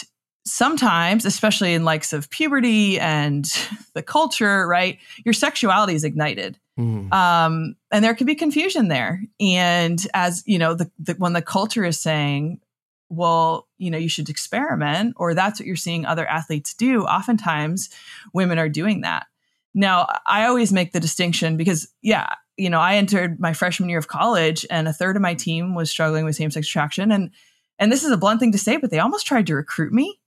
[0.44, 3.44] sometimes, especially in likes of puberty and
[3.94, 6.58] the culture, right, your sexuality is ignited.
[6.78, 7.12] Mm.
[7.12, 9.22] Um, and there can be confusion there.
[9.40, 12.60] And as you know, the, the, when the culture is saying,
[13.08, 17.90] well, you know, you should experiment, or that's what you're seeing other athletes do, oftentimes
[18.32, 19.26] women are doing that.
[19.74, 23.98] Now, I always make the distinction because, yeah, you know, I entered my freshman year
[23.98, 27.12] of college and a third of my team was struggling with same sex attraction.
[27.12, 27.30] And
[27.78, 30.20] and this is a blunt thing to say, but they almost tried to recruit me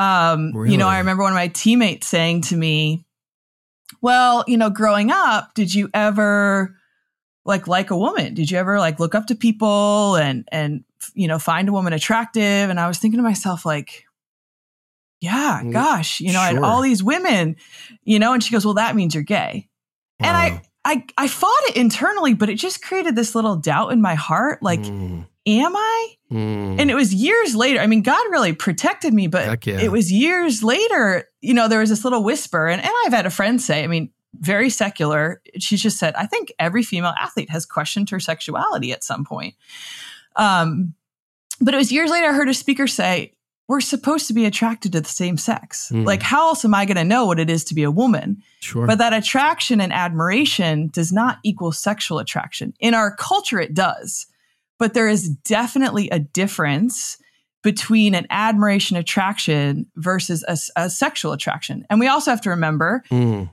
[0.00, 0.72] um, really?
[0.72, 3.04] You know, I remember one of my teammates saying to me,
[4.00, 6.74] "Well, you know, growing up, did you ever
[7.44, 8.32] like like a woman?
[8.32, 11.92] Did you ever like look up to people and and you know find a woman
[11.92, 14.04] attractive?" And I was thinking to myself, like,
[15.20, 16.40] "Yeah, mm, gosh, you know, sure.
[16.40, 17.56] I had all these women,
[18.02, 19.68] you know." And she goes, "Well, that means you're gay,"
[20.18, 20.28] wow.
[20.28, 20.62] and I.
[20.82, 24.62] I, I fought it internally, but it just created this little doubt in my heart.
[24.62, 26.14] Like, mm am I?
[26.30, 26.80] Mm.
[26.80, 27.80] And it was years later.
[27.80, 29.80] I mean, God really protected me, but yeah.
[29.80, 32.68] it was years later, you know, there was this little whisper.
[32.68, 35.42] And, and I've had a friend say, I mean, very secular.
[35.58, 39.54] She just said, I think every female athlete has questioned her sexuality at some point.
[40.36, 40.94] Um,
[41.60, 43.34] but it was years later, I heard a speaker say,
[43.68, 45.92] we're supposed to be attracted to the same sex.
[45.94, 46.04] Mm.
[46.04, 48.42] Like, how else am I going to know what it is to be a woman?
[48.58, 48.84] Sure.
[48.84, 52.74] But that attraction and admiration does not equal sexual attraction.
[52.80, 54.26] In our culture, it does
[54.80, 57.18] but there is definitely a difference
[57.62, 61.86] between an admiration attraction versus a, a sexual attraction.
[61.90, 63.50] And we also have to remember mm.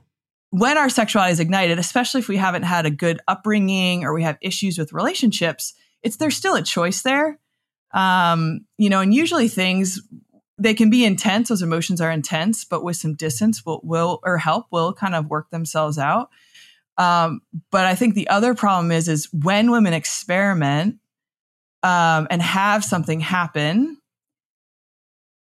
[0.52, 4.24] when our sexuality is ignited, especially if we haven't had a good upbringing or we
[4.24, 7.38] have issues with relationships, it's there's still a choice there.
[7.94, 10.02] Um, you know, and usually things
[10.58, 14.38] they can be intense, those emotions are intense, but with some distance will will or
[14.38, 16.30] help will kind of work themselves out.
[16.98, 21.00] Um, but I think the other problem is is when women experiment
[21.84, 23.98] um, and have something happen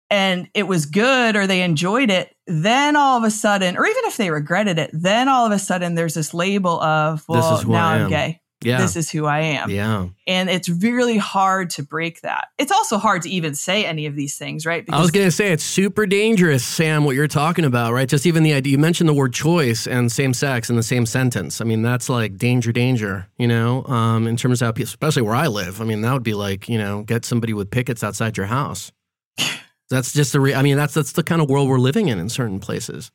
[0.09, 4.05] and it was good or they enjoyed it, then all of a sudden, or even
[4.05, 7.41] if they regretted it, then all of a sudden there's this label of, well,
[7.73, 8.41] now I'm gay.
[8.65, 8.79] Yeah.
[8.79, 9.69] This is who I am.
[9.69, 10.07] Yeah.
[10.25, 12.47] And it's really hard to break that.
[12.57, 14.83] It's also hard to even say any of these things, right?
[14.83, 18.09] Because I was going to say it's super dangerous, Sam, what you're talking about, right?
[18.09, 21.05] Just even the idea, you mentioned the word choice and same sex in the same
[21.05, 21.61] sentence.
[21.61, 25.35] I mean, that's like danger, danger, you know, um, in terms of how, especially where
[25.35, 25.79] I live.
[25.79, 28.91] I mean, that would be like, you know, get somebody with pickets outside your house.
[29.89, 32.17] that's just the, re- I mean, that's, that's the kind of world we're living in
[32.19, 33.11] in certain places.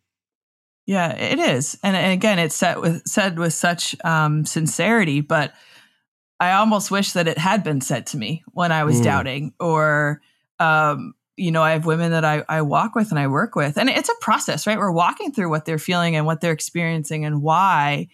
[0.86, 5.20] Yeah, it is, and, and again, it's said with said with such um, sincerity.
[5.20, 5.52] But
[6.40, 9.04] I almost wish that it had been said to me when I was mm.
[9.04, 10.20] doubting, or
[10.58, 13.76] um, you know, I have women that I, I walk with and I work with,
[13.76, 14.78] and it's a process, right?
[14.78, 18.08] We're walking through what they're feeling and what they're experiencing and why.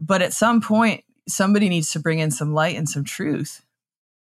[0.00, 3.62] But at some point, somebody needs to bring in some light and some truth.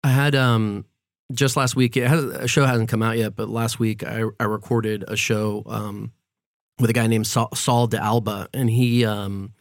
[0.03, 0.85] I had um
[1.33, 1.97] just last week.
[1.97, 5.17] It has, a show hasn't come out yet, but last week I, I recorded a
[5.17, 6.13] show um,
[6.81, 9.53] with a guy named Saul, de Alba, and he um,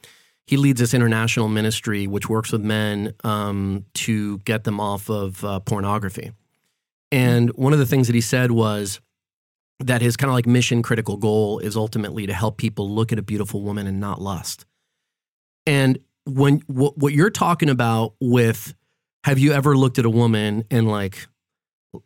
[0.46, 5.44] he leads this international ministry which works with men um, to get them off of
[5.44, 6.32] uh, pornography.
[7.12, 9.00] And one of the things that he said was
[9.80, 13.20] that his kind of like mission critical goal is ultimately to help people look at
[13.20, 14.66] a beautiful woman and not lust.
[15.66, 18.74] And when what, what you're talking about with
[19.24, 21.28] have you ever looked at a woman and like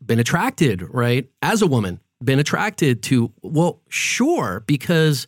[0.03, 1.29] been attracted, right?
[1.41, 3.31] As a woman, been attracted to?
[3.41, 5.27] Well, sure, because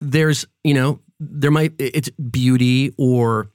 [0.00, 3.50] there's, you know, there might, it's beauty or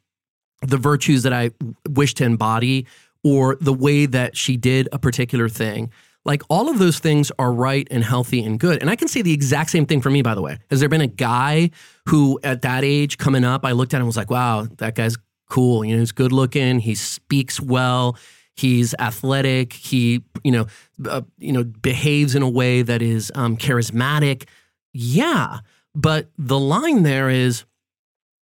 [0.62, 1.52] the virtues that I
[1.88, 2.88] wish to embody
[3.24, 5.92] or the way that she did a particular thing.
[6.26, 8.82] Like all of those things are right and healthy and good.
[8.82, 10.60] And I can say the exact same thing for me, by the way.
[10.70, 11.72] Has there been a guy
[12.08, 14.96] who at that age coming up, I looked at him and was like, wow, that
[14.96, 15.18] guy's
[15.50, 15.84] cool.
[15.84, 16.80] You know, he's good looking.
[16.80, 18.18] He speaks well.
[18.60, 19.74] He's athletic.
[19.74, 20.67] He, you know,
[21.06, 24.48] uh, you know, behaves in a way that is um, charismatic.
[24.93, 25.60] Yeah,
[25.95, 27.63] but the line there is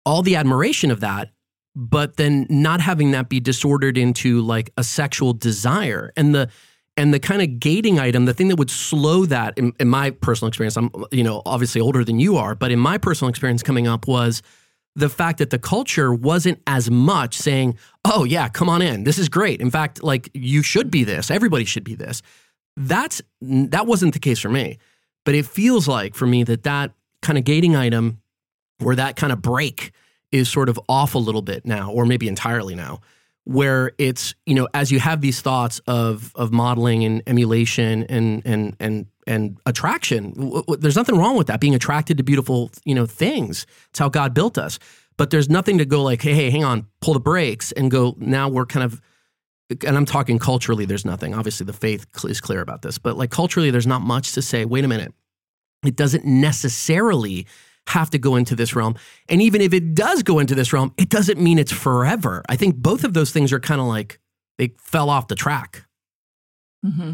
[0.06, 1.30] all the admiration of that,
[1.76, 6.50] but then not having that be disordered into like a sexual desire and the
[6.96, 10.12] and the kind of gating item, the thing that would slow that, in, in my
[10.12, 13.64] personal experience, I'm you know obviously older than you are, but in my personal experience
[13.64, 14.44] coming up was
[14.96, 19.04] the fact that the culture wasn't as much saying, "Oh yeah, come on in.
[19.04, 19.62] This is great.
[19.62, 21.32] In fact, like you should be this.
[21.32, 22.22] Everybody should be this."
[22.76, 24.78] That's that wasn't the case for me.
[25.26, 28.20] But it feels like for me that that kind of gating item
[28.80, 29.92] where that kind of break
[30.32, 33.00] is sort of off a little bit now or maybe entirely now
[33.46, 38.42] where it's you know as you have these thoughts of of modeling and emulation and
[38.46, 42.72] and and and attraction w- w- there's nothing wrong with that being attracted to beautiful
[42.86, 44.80] you know things it's how god built us
[45.18, 48.16] but there's nothing to go like hey hey hang on pull the brakes and go
[48.18, 49.02] now we're kind of
[49.86, 53.32] and i'm talking culturally there's nothing obviously the faith is clear about this but like
[53.32, 55.14] culturally there's not much to say wait a minute
[55.86, 57.46] it doesn't necessarily
[57.88, 58.96] have to go into this realm.
[59.30, 62.44] And even if it does go into this realm, it doesn't mean it's forever.
[62.48, 64.20] I think both of those things are kind of like
[64.58, 65.86] they fell off the track.
[66.86, 67.14] Mm-hmm.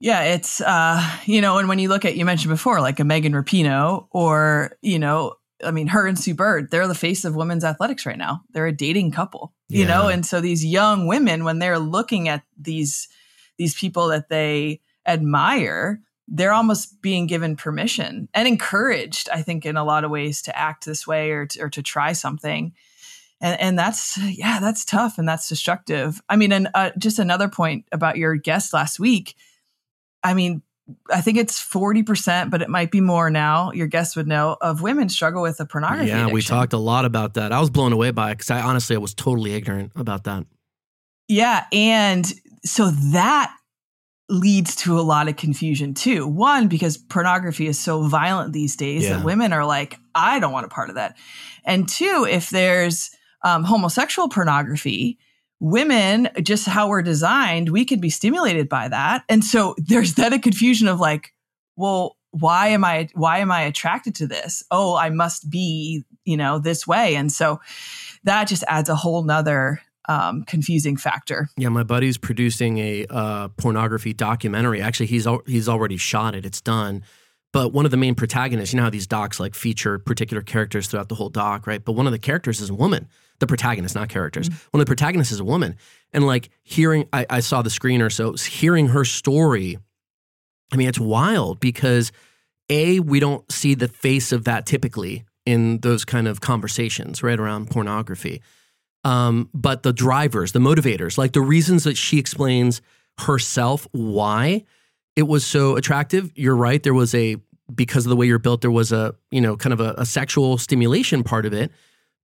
[0.00, 3.04] Yeah, it's uh, you know, and when you look at you mentioned before, like a
[3.04, 7.34] Megan Rapinoe, or you know, I mean, her and Sue Bird, they're the face of
[7.34, 8.42] women's athletics right now.
[8.50, 9.88] They're a dating couple, you yeah.
[9.88, 13.08] know, and so these young women, when they're looking at these
[13.56, 19.76] these people that they admire, they're almost being given permission and encouraged, I think, in
[19.76, 22.72] a lot of ways to act this way or to, or to try something.
[23.40, 26.20] And, and that's, yeah, that's tough and that's destructive.
[26.28, 29.34] I mean, and uh, just another point about your guest last week.
[30.22, 30.62] I mean,
[31.10, 33.72] I think it's 40%, but it might be more now.
[33.72, 36.08] Your guests would know of women struggle with a pornography.
[36.08, 36.34] Yeah, addiction.
[36.34, 37.52] we talked a lot about that.
[37.52, 40.46] I was blown away by it because I honestly I was totally ignorant about that.
[41.28, 41.66] Yeah.
[41.72, 42.26] And
[42.64, 43.54] so that
[44.30, 46.26] leads to a lot of confusion too.
[46.26, 49.16] One, because pornography is so violent these days yeah.
[49.16, 51.16] that women are like, I don't want a part of that.
[51.64, 53.10] And two, if there's
[53.44, 55.18] um, homosexual pornography,
[55.60, 59.24] women, just how we're designed, we can be stimulated by that.
[59.28, 61.34] And so there's then a confusion of like,
[61.76, 64.62] well, why am I why am I attracted to this?
[64.70, 67.16] Oh, I must be, you know, this way.
[67.16, 67.60] And so
[68.24, 71.48] that just adds a whole nother um, confusing factor.
[71.56, 74.80] Yeah, my buddy's producing a uh, pornography documentary.
[74.80, 76.44] Actually, he's al- he's already shot it.
[76.44, 77.02] It's done.
[77.52, 80.86] But one of the main protagonists, you know how these docs like feature particular characters
[80.86, 81.82] throughout the whole doc, right?
[81.82, 83.08] But one of the characters is a woman.
[83.40, 84.48] The protagonist, not characters.
[84.48, 84.58] Mm-hmm.
[84.72, 85.76] One of the protagonists is a woman.
[86.12, 89.78] And like hearing, I, I saw the screener, so hearing her story,
[90.72, 92.12] I mean, it's wild because
[92.68, 97.38] A, we don't see the face of that typically in those kind of conversations, right,
[97.38, 98.42] around pornography
[99.04, 102.80] um, but the drivers, the motivators, like the reasons that she explains
[103.20, 104.64] herself why
[105.16, 106.32] it was so attractive.
[106.34, 106.82] You're right.
[106.82, 107.36] There was a
[107.74, 110.06] because of the way you're built, there was a you know kind of a, a
[110.06, 111.70] sexual stimulation part of it,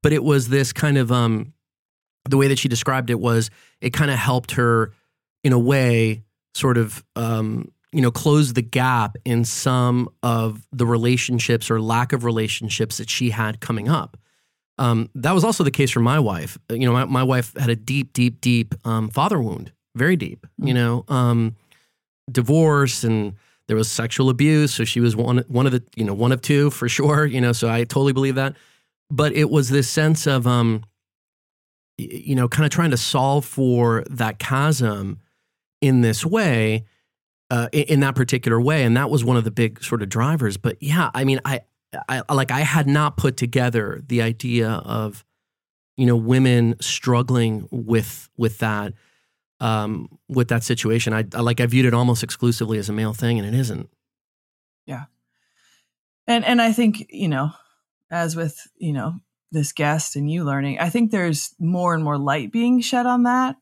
[0.05, 1.55] but it was this kind of um,
[2.29, 4.93] the way that she described it was it kind of helped her
[5.43, 6.23] in a way
[6.55, 12.13] sort of um, you know close the gap in some of the relationships or lack
[12.13, 14.19] of relationships that she had coming up
[14.79, 16.59] um, that was also the case for my wife.
[16.69, 20.17] Uh, you know, my, my wife had a deep, deep, deep um, father wound, very
[20.17, 20.47] deep.
[20.47, 20.67] Mm-hmm.
[20.67, 21.57] You know, um,
[22.31, 23.35] divorce and
[23.69, 24.75] there was sexual abuse.
[24.75, 27.25] So she was one one of the you know one of two for sure.
[27.25, 28.57] You know, so I totally believe that.
[29.11, 30.85] But it was this sense of um,
[31.97, 35.21] you know, kind of trying to solve for that chasm
[35.81, 36.85] in this way.
[37.51, 40.57] Uh, in, that particular way, and that was one of the big sort of drivers.
[40.57, 41.61] But yeah, I mean, I
[42.09, 45.25] I like I had not put together the idea of
[45.97, 48.95] you know women struggling with with that
[49.61, 51.13] um, with that situation.
[51.13, 53.89] I, I like I viewed it almost exclusively as a male thing, and it isn't.
[54.87, 55.05] Yeah,
[56.27, 57.53] and and I think you know,
[58.15, 59.15] as with you know
[59.53, 63.25] this guest and you learning, I think there's more and more light being shed on
[63.25, 63.57] that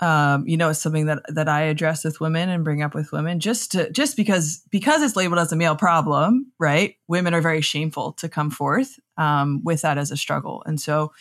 [0.00, 3.12] um, you know, it's something that that I address with women and bring up with
[3.12, 6.96] women just to just because because it's labeled as a male problem, right?
[7.06, 11.12] Women are very shameful to come forth um, with that as a struggle, and so,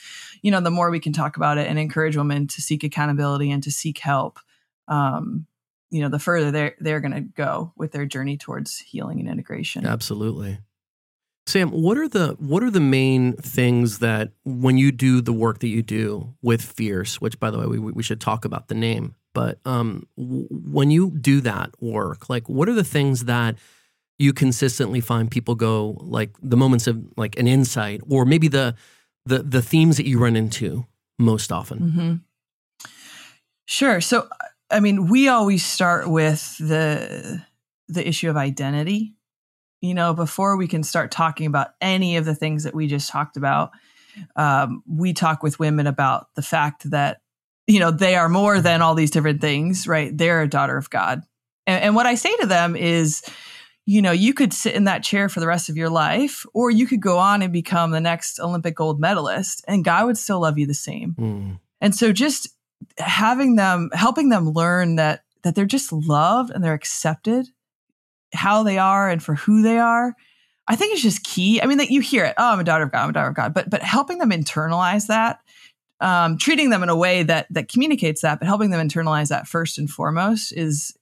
[0.41, 3.51] you know, the more we can talk about it and encourage women to seek accountability
[3.51, 4.39] and to seek help,
[4.87, 5.45] um,
[5.89, 9.27] you know, the further they're they're going to go with their journey towards healing and
[9.27, 9.85] integration.
[9.85, 10.59] Absolutely.
[11.49, 15.59] Sam, what are the what are the main things that when you do the work
[15.59, 18.75] that you do with Fierce, which by the way we we should talk about the
[18.75, 23.55] name, but um, w- when you do that work, like what are the things that
[24.19, 28.75] you consistently find people go like the moments of like an insight or maybe the
[29.25, 30.85] the the themes that you run into
[31.17, 31.79] most often?
[31.79, 32.15] Mm-hmm.
[33.65, 34.01] Sure.
[34.01, 34.27] So,
[34.69, 37.43] I mean, we always start with the
[37.87, 39.15] the issue of identity.
[39.81, 43.09] You know, before we can start talking about any of the things that we just
[43.09, 43.71] talked about,
[44.35, 47.21] um, we talk with women about the fact that
[47.67, 50.15] you know they are more than all these different things, right?
[50.15, 51.23] They're a daughter of God,
[51.65, 53.21] and, and what I say to them is,
[53.85, 56.71] you know, you could sit in that chair for the rest of your life, or
[56.71, 60.41] you could go on and become the next Olympic gold medalist, and God would still
[60.41, 61.15] love you the same.
[61.17, 61.59] Mm.
[61.79, 62.49] And so, just
[62.97, 67.47] having them helping them learn that that they're just loved and they're accepted
[68.33, 70.15] how they are and for who they are
[70.67, 72.83] i think it's just key i mean that you hear it oh i'm a daughter
[72.83, 75.39] of god i'm a daughter of god but but helping them internalize that
[76.01, 79.47] um, treating them in a way that that communicates that but helping them internalize that
[79.47, 80.95] first and foremost is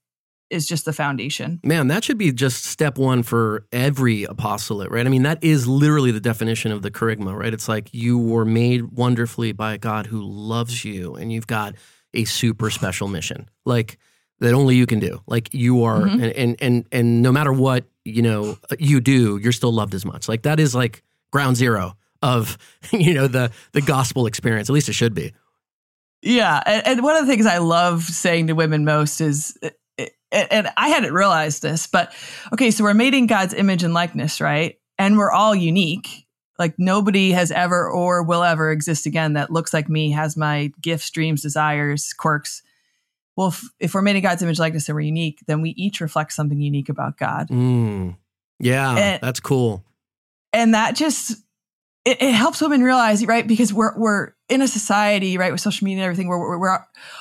[0.50, 5.06] is just the foundation Man, that should be just step one for every apostolate, right?
[5.06, 7.54] I mean, that is literally the definition of the charisma, right?
[7.54, 11.76] It's like you were made wonderfully by a God who loves you, and you've got
[12.14, 14.00] a super special mission, like
[14.40, 15.22] that only you can do.
[15.28, 16.14] Like you are, Mhm.
[16.14, 20.06] and, and and and no matter what you know you do, you're still loved as
[20.06, 20.28] much.
[20.30, 22.58] Like that is like ground zero of
[22.92, 24.70] you know the the gospel experience.
[24.70, 25.34] At least it should be.
[26.22, 29.58] Yeah, and, and one of the things I love saying to women most is,
[30.02, 32.12] and- and I hadn't realized this, but
[32.52, 34.78] okay, so we're made in God's image and likeness, right?
[34.98, 36.26] And we're all unique.
[36.60, 40.72] Like nobody has ever or will ever exist again that looks like me, has my
[40.82, 42.62] gifts, dreams, desires, quirks.
[43.38, 46.02] Well, if, if we're made in God's image, likeness, and we're unique, then we each
[46.02, 48.18] reflect something unique about God, Mm.
[48.60, 49.86] Yeah, And- that's cool.
[50.52, 51.38] and that just
[52.04, 53.46] it, it helps women realize, right?
[53.48, 56.80] Because we're we're in a society, right, with social media and everything, where we're, we're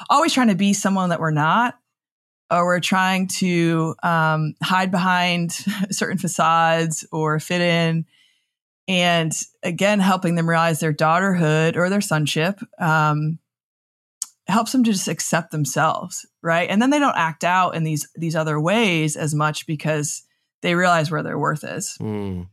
[0.08, 1.74] always trying to be someone that we're not,
[2.52, 5.52] or we're trying to um, hide behind
[5.90, 8.06] certain facades or fit in.
[8.88, 9.32] And
[9.64, 13.40] again, helping them realize their daughterhood or their sonship um,
[14.48, 16.68] helps them to just accept themselves, right?
[16.70, 20.22] And then they don't act out in these these other ways as much because
[20.62, 21.96] they realize where their worth is.
[22.00, 22.48] Mm.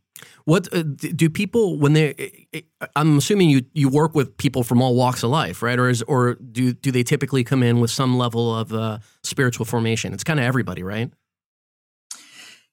[0.46, 2.48] What uh, do people when they?
[2.96, 5.78] I'm assuming you you work with people from all walks of life, right?
[5.80, 9.66] Or is or do do they typically come in with some level of uh, spiritual
[9.66, 10.14] formation?
[10.14, 11.12] It's kind of everybody, right?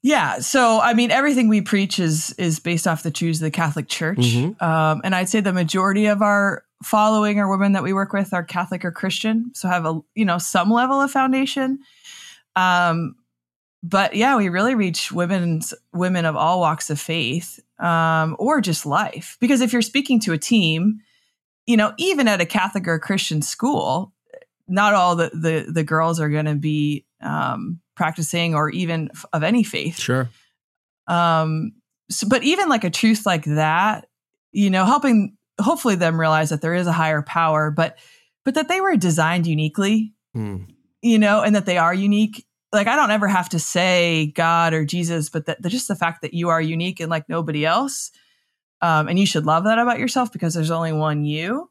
[0.02, 0.38] Yeah.
[0.38, 3.88] So, I mean, everything we preach is is based off the truths of the Catholic
[3.88, 4.60] Church, Mhm.
[4.62, 8.32] um, and I'd say the majority of our following or women that we work with
[8.32, 11.78] are Catholic or Christian, so have a you know some level of foundation.
[12.56, 13.14] Um,
[13.82, 18.84] but yeah, we really reach women's women of all walks of faith, um, or just
[18.84, 19.36] life.
[19.40, 21.00] Because if you're speaking to a team,
[21.66, 24.12] you know, even at a Catholic or Christian school,
[24.68, 29.24] not all the the, the girls are going to be um, practicing or even f-
[29.32, 29.98] of any faith.
[29.98, 30.28] Sure.
[31.06, 31.72] Um,
[32.10, 34.06] so, but even like a truth like that,
[34.52, 37.98] you know, helping hopefully them realize that there is a higher power, but
[38.44, 40.66] but that they were designed uniquely, Mm.
[41.02, 42.46] you know, and that they are unique.
[42.72, 46.22] Like I don't ever have to say God or Jesus, but that, just the fact
[46.22, 48.10] that you are unique and like nobody else,
[48.80, 51.68] um, and you should love that about yourself because there's only one you.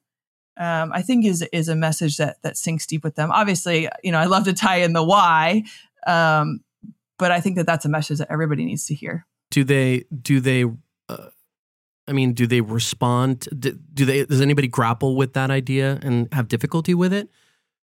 [0.57, 3.31] Um, I think is is a message that that sinks deep with them.
[3.31, 5.63] Obviously, you know, I love to tie in the why,
[6.05, 6.59] um,
[7.17, 9.25] but I think that that's a message that everybody needs to hear.
[9.51, 10.03] Do they?
[10.21, 10.65] Do they?
[12.09, 13.47] I mean, do they respond?
[13.57, 14.25] Do, do they?
[14.25, 17.29] Does anybody grapple with that idea and have difficulty with it?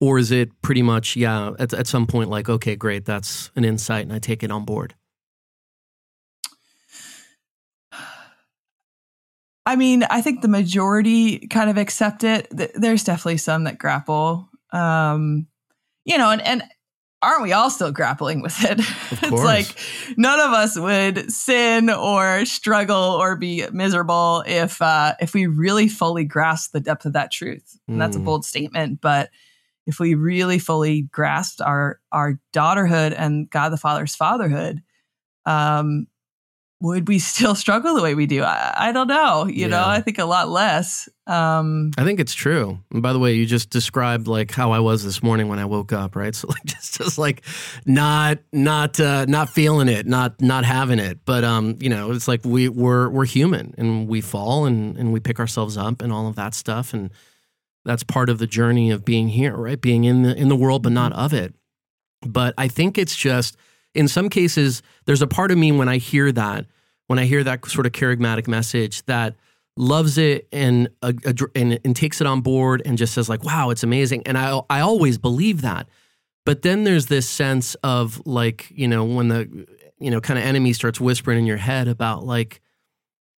[0.01, 3.65] Or is it pretty much, yeah, at, at some point, like, okay, great, that's an
[3.65, 4.95] insight and I take it on board?
[9.65, 12.47] I mean, I think the majority kind of accept it.
[12.49, 14.49] There's definitely some that grapple.
[14.71, 15.47] Um,
[16.05, 16.63] you know, and, and
[17.21, 18.79] aren't we all still grappling with it?
[19.21, 25.33] It's like none of us would sin or struggle or be miserable if uh, if
[25.33, 27.77] we really fully grasp the depth of that truth.
[27.87, 28.25] And that's a Mm.
[28.25, 29.29] bold statement, but
[29.85, 34.81] if we really fully grasped our our daughterhood and God the Father's fatherhood,
[35.45, 36.07] um,
[36.81, 38.43] would we still struggle the way we do?
[38.43, 39.47] I, I don't know.
[39.47, 41.09] You know, I think a lot less.
[41.27, 42.79] Um, I think it's true.
[42.91, 45.65] And by the way, you just described like how I was this morning when I
[45.65, 46.33] woke up, right?
[46.39, 47.43] So like just just like
[47.85, 51.19] not not uh, not feeling it, not not having it.
[51.25, 55.11] But um, you know, it's like we we're we're human and we fall and and
[55.11, 57.11] we pick ourselves up and all of that stuff and
[57.85, 59.79] that's part of the journey of being here, right?
[59.79, 61.53] Being in the in the world but not of it.
[62.21, 63.57] But I think it's just
[63.93, 66.65] in some cases there's a part of me when I hear that
[67.09, 69.35] when I hear that sort of charismatic message that
[69.75, 71.11] loves it and, uh,
[71.55, 74.61] and and takes it on board and just says like, "Wow, it's amazing." And I
[74.69, 75.87] I always believe that.
[76.45, 79.67] But then there's this sense of like, you know, when the
[79.99, 82.61] you know kind of enemy starts whispering in your head about like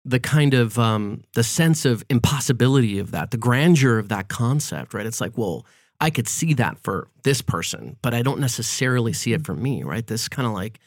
[0.03, 4.93] the kind of um, the sense of impossibility of that, the grandeur of that concept,
[4.93, 5.05] right?
[5.05, 5.65] It's like, well,
[6.01, 9.83] I could see that for this person, but I don't necessarily see it for me,
[9.83, 10.05] right?
[10.05, 10.79] This kind of like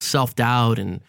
[0.00, 1.00] self doubt and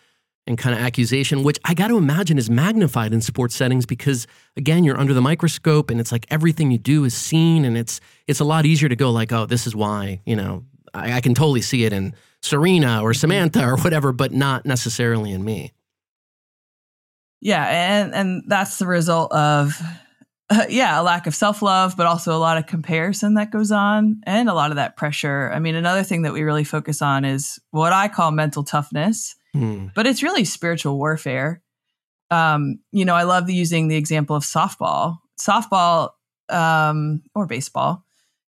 [0.48, 4.28] and kind of accusation, which I got to imagine is magnified in sports settings because
[4.58, 8.02] again, you're under the microscope and it's like everything you do is seen, and it's
[8.28, 11.22] it's a lot easier to go like, oh, this is why, you know, I, I
[11.22, 15.72] can totally see it in Serena or Samantha or whatever, but not necessarily in me.
[17.42, 19.80] Yeah, and and that's the result of
[20.50, 24.22] uh, yeah, a lack of self-love, but also a lot of comparison that goes on
[24.24, 25.52] and a lot of that pressure.
[25.54, 29.36] I mean, another thing that we really focus on is what I call mental toughness
[29.56, 29.92] mm.
[29.94, 31.62] but it's really spiritual warfare.
[32.32, 35.18] Um, you know, I love using the example of softball.
[35.40, 36.10] Softball
[36.50, 38.04] um, or baseball.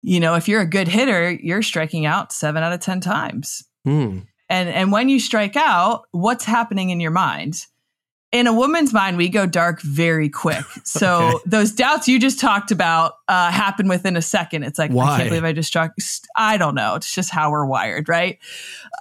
[0.02, 3.64] You know, if you're a good hitter, you're striking out seven out of ten times.
[3.86, 4.28] Mm.
[4.50, 7.66] And and when you strike out, what's happening in your mind?
[8.32, 10.66] In a woman's mind, we go dark very quick.
[10.84, 11.38] So okay.
[11.46, 14.64] those doubts you just talked about uh, happen within a second.
[14.64, 15.06] It's like Why?
[15.06, 15.92] I can't believe I just struck.
[16.36, 16.96] I don't know.
[16.96, 18.40] It's just how we're wired, right?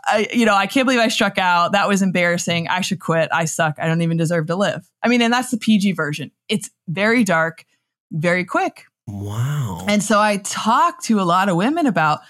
[0.07, 1.72] I, you know, I can't believe I struck out.
[1.72, 2.68] That was embarrassing.
[2.68, 3.31] I should quit.
[3.33, 3.76] I suck.
[3.79, 4.89] I don't even deserve to live.
[5.03, 6.31] I mean, and that's the PG version.
[6.49, 7.64] It's very dark,
[8.12, 8.85] very quick.
[9.07, 9.87] Wow.
[9.89, 12.20] And so I talk to a lot of women about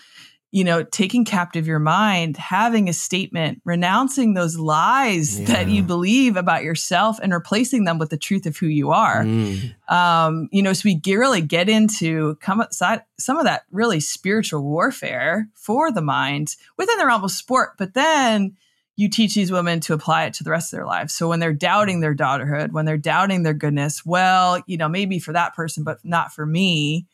[0.50, 5.46] you know, taking captive your mind, having a statement, renouncing those lies yeah.
[5.46, 9.24] that you believe about yourself and replacing them with the truth of who you are.
[9.24, 9.74] Mm.
[9.92, 14.62] Um, you know, so we really get into come outside some of that really spiritual
[14.62, 18.56] warfare for the mind within the realm of sport, but then
[18.96, 21.14] you teach these women to apply it to the rest of their lives.
[21.14, 25.18] So when they're doubting their daughterhood, when they're doubting their goodness, well, you know, maybe
[25.18, 27.06] for that person, but not for me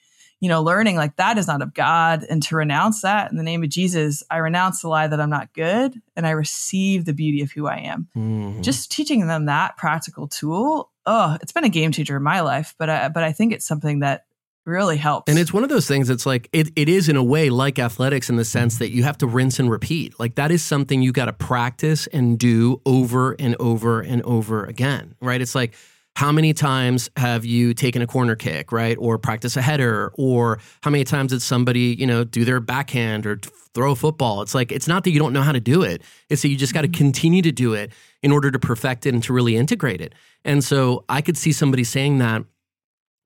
[0.44, 3.42] you know, learning like that is not of God and to renounce that in the
[3.42, 7.14] name of Jesus, I renounce the lie that I'm not good and I receive the
[7.14, 8.08] beauty of who I am.
[8.14, 8.60] Mm-hmm.
[8.60, 12.74] Just teaching them that practical tool, oh, it's been a game changer in my life,
[12.78, 14.26] but I, but I think it's something that
[14.66, 15.30] really helps.
[15.30, 17.78] And it's one of those things that's like it, it is in a way like
[17.78, 20.20] athletics in the sense that you have to rinse and repeat.
[20.20, 24.66] Like that is something you got to practice and do over and over and over
[24.66, 25.40] again, right?
[25.40, 25.74] It's like
[26.16, 28.96] how many times have you taken a corner kick, right?
[29.00, 30.12] Or practice a header?
[30.14, 33.40] Or how many times did somebody, you know, do their backhand or
[33.74, 34.40] throw a football?
[34.42, 36.02] It's like, it's not that you don't know how to do it.
[36.28, 36.98] It's that you just got to mm-hmm.
[36.98, 37.92] continue to do it
[38.22, 40.14] in order to perfect it and to really integrate it.
[40.44, 42.44] And so I could see somebody saying that,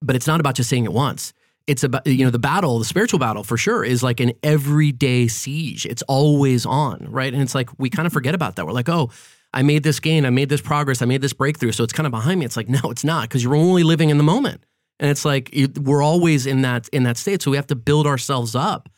[0.01, 1.35] but it's not about just saying it once.
[1.67, 5.29] It's about, you know, the battle, the spiritual battle for sure is like an everyday
[5.29, 5.85] siege.
[5.85, 7.35] It's always on, right?
[7.35, 8.65] And it's like, we kind of forget about that.
[8.65, 9.11] We're like, oh,
[9.53, 11.73] I made this gain, I made this progress, I made this breakthrough.
[11.73, 12.47] So it's kind of behind me.
[12.47, 14.65] It's like, no, it's not because you're only living in the moment.
[15.01, 17.43] And it's like it, we're always in that in that state.
[17.43, 18.89] So we have to build ourselves up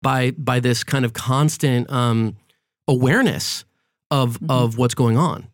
[0.00, 2.36] by by this kind of constant um,
[2.86, 3.64] awareness
[4.10, 4.50] of mm-hmm.
[4.50, 5.48] of what's going on.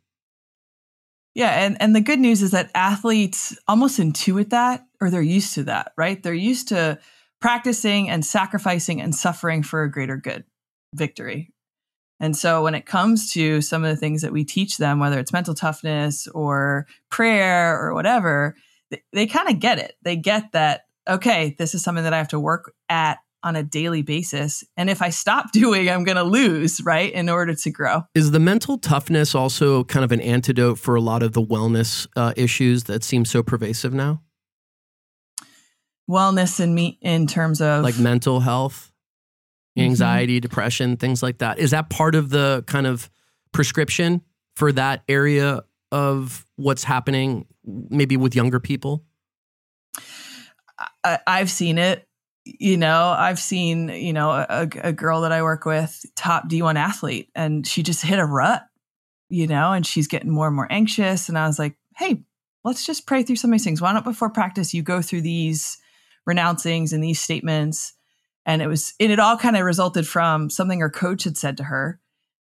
[1.34, 5.54] Yeah, and and the good news is that athletes almost intuit that or they're used
[5.54, 6.22] to that, right?
[6.22, 6.98] They're used to
[7.40, 10.44] practicing and sacrificing and suffering for a greater good,
[10.94, 11.52] victory,
[12.20, 15.18] and so when it comes to some of the things that we teach them, whether
[15.18, 18.56] it's mental toughness or prayer or whatever,
[18.90, 19.96] they, they kind of get it.
[20.02, 23.62] They get that, okay, this is something that I have to work at on a
[23.62, 24.64] daily basis.
[24.76, 27.12] And if I stop doing, I'm going to lose, right?
[27.12, 28.02] In order to grow.
[28.14, 32.08] Is the mental toughness also kind of an antidote for a lot of the wellness
[32.16, 34.22] uh, issues that seem so pervasive now?
[36.10, 38.87] Wellness in me in terms of like mental health.
[39.84, 40.42] Anxiety, mm-hmm.
[40.42, 41.58] depression, things like that.
[41.58, 43.10] Is that part of the kind of
[43.52, 44.22] prescription
[44.56, 45.62] for that area
[45.92, 49.04] of what's happening maybe with younger people?
[51.04, 52.06] I, have seen it.
[52.44, 56.76] You know, I've seen, you know, a, a girl that I work with, top D1
[56.76, 58.64] athlete, and she just hit a rut,
[59.28, 61.28] you know, and she's getting more and more anxious.
[61.28, 62.22] And I was like, hey,
[62.64, 63.82] let's just pray through some of these things.
[63.82, 65.78] Why not before practice, you go through these
[66.28, 67.94] renouncings and these statements
[68.48, 71.58] and it was and it all kind of resulted from something her coach had said
[71.58, 72.00] to her.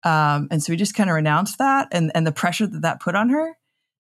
[0.04, 3.00] Um, and so we just kind of renounced that and and the pressure that that
[3.00, 3.56] put on her.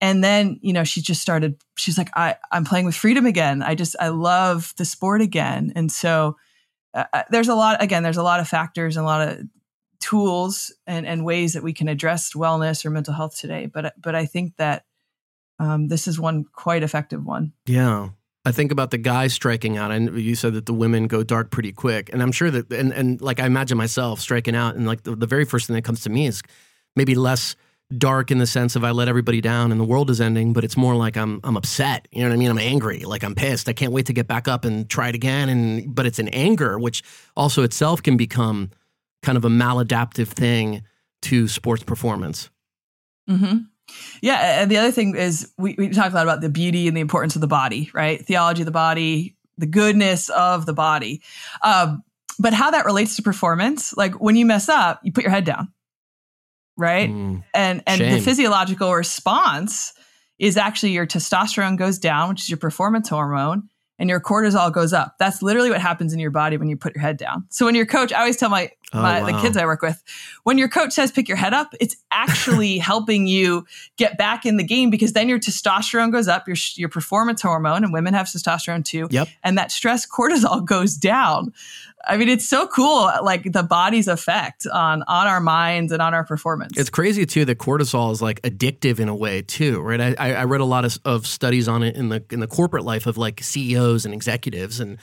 [0.01, 3.61] And then you know she just started she's like i i'm playing with freedom again.
[3.61, 5.71] I just i love the sport again.
[5.75, 6.35] And so
[6.95, 9.43] uh, uh there's a lot again there's a lot of factors and a lot of
[9.99, 13.67] tools and and ways that we can address wellness or mental health today.
[13.67, 14.83] But but i think that
[15.59, 17.53] um, this is one quite effective one.
[17.65, 18.09] Yeah
[18.47, 21.51] I think about the guys striking out, and you said that the women go dark
[21.51, 24.87] pretty quick, and I'm sure that, and and like I imagine myself striking out, and
[24.87, 26.41] like the, the very first thing that comes to me is
[26.95, 27.57] maybe less
[27.97, 30.63] dark in the sense of I let everybody down and the world is ending, but
[30.63, 32.07] it's more like I'm I'm upset.
[32.09, 32.49] You know what I mean?
[32.49, 33.67] I'm angry, like I'm pissed.
[33.67, 35.49] I can't wait to get back up and try it again.
[35.49, 37.03] And but it's an anger, which
[37.35, 38.71] also itself can become
[39.23, 40.83] kind of a maladaptive thing
[41.23, 42.49] to sports performance.
[43.29, 43.57] Mm-hmm.
[44.21, 46.95] Yeah, and the other thing is we, we talk a lot about the beauty and
[46.95, 48.23] the importance of the body, right?
[48.25, 51.21] Theology of the body, the goodness of the body.
[51.63, 52.03] Um,
[52.39, 55.45] but how that relates to performance, like when you mess up, you put your head
[55.45, 55.69] down,
[56.75, 57.09] right?
[57.09, 58.11] Mm, and and shame.
[58.11, 59.93] the physiological response
[60.37, 63.69] is actually your testosterone goes down, which is your performance hormone,
[63.99, 65.15] and your cortisol goes up.
[65.17, 67.45] That's literally what happens in your body when you put your head down.
[67.49, 69.25] So when your coach, I always tell my, oh, wow.
[69.25, 70.03] the kids I work with,
[70.43, 73.65] when your coach says pick your head up, it's actually helping you
[73.97, 77.83] get back in the game because then your testosterone goes up, your your performance hormone,
[77.83, 79.07] and women have testosterone too.
[79.09, 79.27] Yep.
[79.43, 81.53] And that stress cortisol goes down.
[82.07, 86.13] I mean, it's so cool, like the body's effect on on our minds and on
[86.13, 86.77] our performance.
[86.77, 90.17] It's crazy too that cortisol is like addictive in a way too, right?
[90.19, 92.85] I, I read a lot of, of studies on it in the in the corporate
[92.85, 94.97] life of like CEOs and executives, and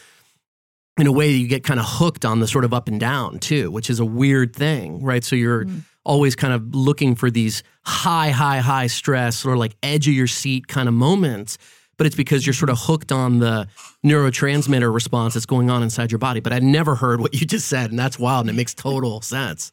[0.99, 3.39] in a way you get kind of hooked on the sort of up and down
[3.39, 5.25] too, which is a weird thing, right?
[5.25, 5.83] So you're mm.
[6.05, 10.29] always kind of looking for these high, high, high stress or like edge of your
[10.29, 11.59] seat kind of moments
[11.97, 13.69] but it's because you're sort of hooked on the
[14.05, 16.41] neurotransmitter response that's going on inside your body.
[16.41, 19.21] But I never heard what you just said, and that's wild, and it makes total
[19.21, 19.73] sense.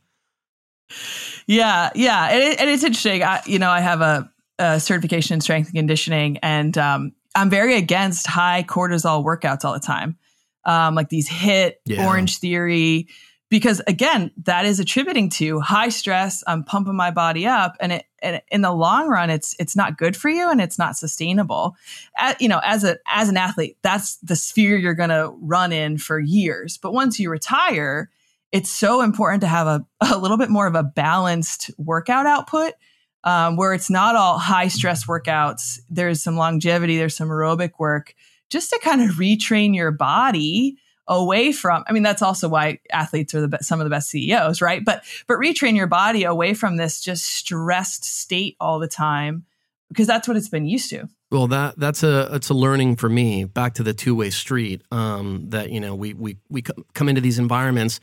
[1.47, 3.23] Yeah, yeah, and, it, and it's interesting.
[3.23, 7.49] I, you know, I have a, a, certification in strength and conditioning, and um, I'm
[7.49, 10.17] very against high cortisol workouts all the time,
[10.65, 12.05] um, like these HIIT yeah.
[12.05, 13.07] Orangetheory
[13.51, 18.05] because again that is attributing to high stress i'm pumping my body up and it
[18.21, 21.75] and in the long run it's it's not good for you and it's not sustainable.
[22.17, 25.71] At, you know as a as an athlete that's the sphere you're going to run
[25.71, 26.77] in for years.
[26.77, 28.09] But once you retire
[28.51, 32.73] it's so important to have a, a little bit more of a balanced workout output
[33.23, 35.79] um, where it's not all high stress workouts.
[35.89, 38.15] There's some longevity there's some aerobic work
[38.49, 40.77] just to kind of retrain your body
[41.11, 44.09] away from i mean that's also why athletes are the best, some of the best
[44.09, 44.83] ceos right?
[44.85, 49.45] But but retrain your body away from this just stressed state all the time
[49.89, 51.09] because that's what it's been used to.
[51.31, 55.49] Well that that's a it's a learning for me back to the two-way street um,
[55.49, 56.61] that you know we we we
[56.93, 57.99] come into these environments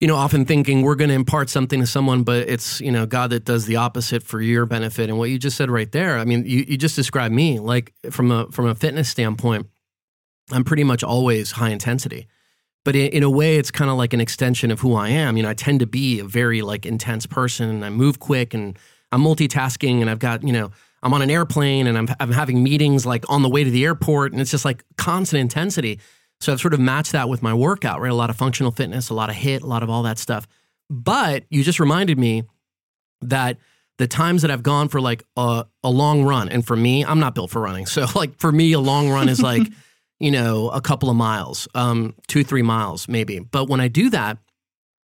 [0.00, 3.04] you know often thinking we're going to impart something to someone but it's you know
[3.06, 5.10] god that does the opposite for your benefit.
[5.10, 7.92] And what you just said right there i mean you, you just described me like
[8.10, 9.66] from a from a fitness standpoint
[10.52, 12.26] I'm pretty much always high intensity.
[12.84, 15.36] But in, in a way, it's kind of like an extension of who I am.
[15.36, 18.54] You know, I tend to be a very like intense person and I move quick
[18.54, 18.78] and
[19.12, 20.70] I'm multitasking and I've got, you know,
[21.02, 23.84] I'm on an airplane and I'm, I'm having meetings like on the way to the
[23.84, 26.00] airport and it's just like constant intensity.
[26.40, 28.10] So I've sort of matched that with my workout, right?
[28.10, 30.46] A lot of functional fitness, a lot of HIIT, a lot of all that stuff.
[30.88, 32.44] But you just reminded me
[33.20, 33.58] that
[33.98, 37.20] the times that I've gone for like a, a long run, and for me, I'm
[37.20, 37.84] not built for running.
[37.86, 39.62] So like for me, a long run is like
[40.20, 43.40] you know, a couple of miles, um, two, three miles maybe.
[43.40, 44.38] But when I do that,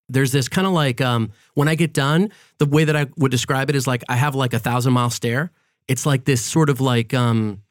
[0.09, 3.31] there's this kind of like um, when I get done, the way that I would
[3.31, 5.51] describe it is like I have like a thousand mile stare.
[5.87, 7.63] It's like this sort of like um,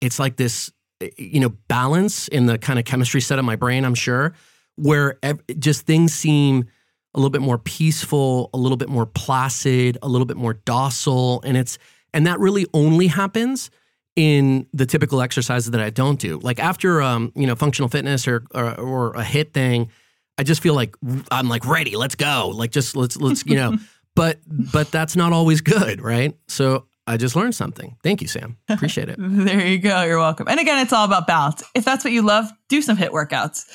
[0.00, 3.56] it's like this eh, you know balance in the kind of chemistry set of my
[3.56, 3.84] brain.
[3.84, 4.34] I'm sure
[4.76, 6.66] where ev- just things seem
[7.14, 11.42] a little bit more peaceful, a little bit more placid, a little bit more docile,
[11.44, 11.78] and it's
[12.12, 13.70] and that really only happens
[14.16, 16.38] in the typical exercises that I don't do.
[16.38, 19.90] Like after um, you know, functional fitness or, or or a HIIT thing,
[20.38, 20.96] I just feel like
[21.30, 22.52] I'm like ready, let's go.
[22.54, 23.78] Like just let's let's, you know,
[24.16, 26.36] but but that's not always good, right?
[26.48, 27.96] So I just learned something.
[28.02, 28.56] Thank you, Sam.
[28.68, 29.16] Appreciate it.
[29.20, 30.02] there you go.
[30.04, 30.48] You're welcome.
[30.48, 31.62] And again, it's all about balance.
[31.74, 33.66] If that's what you love, do some HIIT workouts.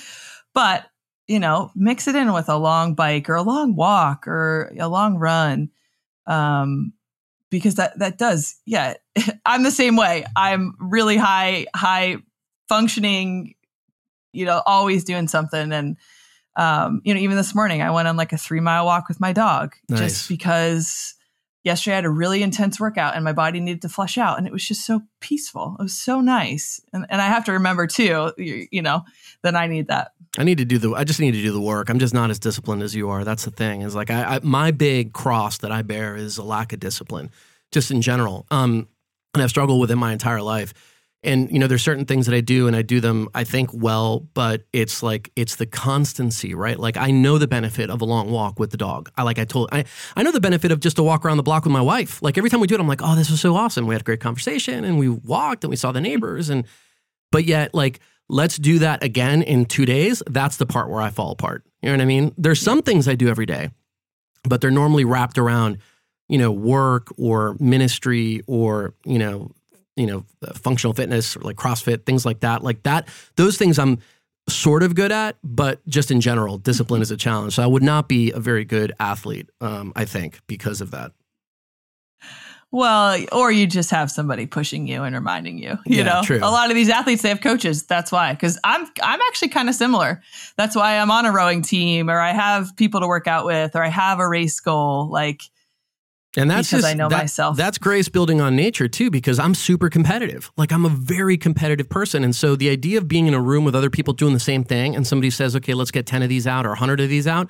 [0.54, 0.86] But,
[1.28, 4.88] you know, mix it in with a long bike or a long walk or a
[4.88, 5.70] long run.
[6.26, 6.94] Um,
[7.50, 8.96] because that that does yeah
[9.46, 10.26] i'm the same way.
[10.36, 12.18] I'm really high high
[12.68, 13.56] functioning
[14.34, 15.72] you know always doing something.
[15.72, 15.98] And
[16.56, 19.20] um you know even this morning i went on like a three mile walk with
[19.20, 20.00] my dog nice.
[20.00, 21.14] just because
[21.64, 24.48] yesterday i had a really intense workout and my body needed to flush out and
[24.48, 25.76] it was just so peaceful.
[25.80, 26.82] It was so nice.
[26.92, 29.04] And, and i have to remember too you, you know
[29.44, 30.94] that i need that I need to do the.
[30.94, 31.90] I just need to do the work.
[31.90, 33.26] I'm just not as disciplined as you are.
[33.26, 33.82] That's the thing.
[33.82, 37.30] Is like I, I my big cross that I bear is a lack of discipline,
[37.74, 38.48] just in general.
[38.50, 38.88] Um,
[39.34, 40.74] and I've struggled with it my entire life.
[41.22, 43.72] And you know, there's certain things that I do, and I do them, I think,
[43.74, 44.22] well.
[44.34, 46.80] But it's like it's the constancy, right?
[46.80, 49.12] Like I know the benefit of a long walk with the dog.
[49.18, 49.84] I like I told I
[50.16, 52.22] I know the benefit of just a walk around the block with my wife.
[52.22, 53.88] Like every time we do it, I'm like, oh, this was so awesome.
[53.88, 56.64] We had a great conversation, and we walked, and we saw the neighbors, and
[57.30, 58.00] but yet like
[58.30, 60.24] let's do that again in two days.
[60.28, 61.64] That's the part where I fall apart.
[61.82, 62.34] You know what I mean?
[62.38, 63.72] There's some things I do every day,
[64.44, 65.80] but they're normally wrapped around
[66.30, 69.52] you know, work or ministry or, you know,
[69.98, 70.24] you know,
[70.54, 72.64] functional fitness or like CrossFit, things like that.
[72.64, 73.98] Like that, those things I'm
[74.48, 77.56] sort of good at, but just in general, discipline is a challenge.
[77.56, 81.12] So I would not be a very good athlete, um, I think, because of that.
[82.72, 85.78] Well, or you just have somebody pushing you and reminding you.
[85.88, 86.38] You Yeah, know, true.
[86.38, 87.84] a lot of these athletes they have coaches.
[87.84, 88.34] That's why.
[88.34, 90.22] Because I'm I'm actually kind of similar.
[90.56, 93.76] That's why I'm on a rowing team, or I have people to work out with,
[93.76, 95.10] or I have a race goal.
[95.10, 95.42] Like,
[96.38, 97.58] And that's Because just, I know that- myself.
[97.58, 100.52] That's grace building on nature too, because I'm super competitive.
[100.56, 102.24] Like I'm a very competitive person.
[102.24, 104.64] And so the idea of being in a room with other people doing the same
[104.64, 107.26] thing and somebody says, okay, let's get 10 of these out or 100 of these
[107.26, 107.50] out.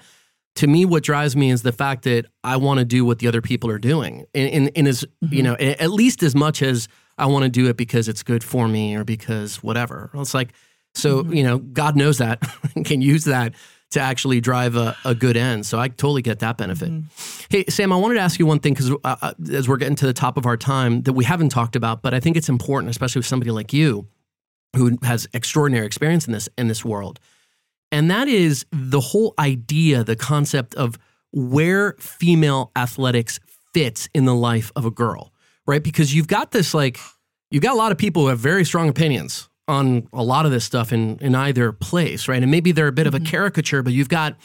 [0.56, 3.28] To me, what drives me is the fact that I want to do what the
[3.28, 4.26] other people are doing.
[4.34, 6.88] In, in, in as, you know, at least as much as
[7.18, 10.10] I want to do it because it's good for me or because whatever.
[10.16, 10.54] It's like,
[10.96, 12.42] so, you know, God knows that
[12.86, 13.54] can use that
[13.92, 15.66] to actually drive a, a good end.
[15.66, 16.92] So I totally get that benefit.
[17.50, 19.96] Hey, Sam, I wanted to ask you one thing because uh, uh, as we're getting
[19.96, 22.50] to the top of our time that we haven't talked about, but I think it's
[22.50, 24.08] important, especially with somebody like you
[24.76, 27.20] who has extraordinary experience in this in this world.
[27.92, 30.98] And that is the whole idea, the concept of
[31.32, 33.40] where female athletics
[33.74, 35.34] fits in the life of a girl,
[35.66, 35.84] right?
[35.84, 37.00] Because you've got this like
[37.52, 40.52] you've got a lot of people who have very strong opinions on a lot of
[40.52, 42.42] this stuff in in either place, right?
[42.42, 43.26] And maybe they're a bit of a mm-hmm.
[43.28, 44.36] caricature, but you've got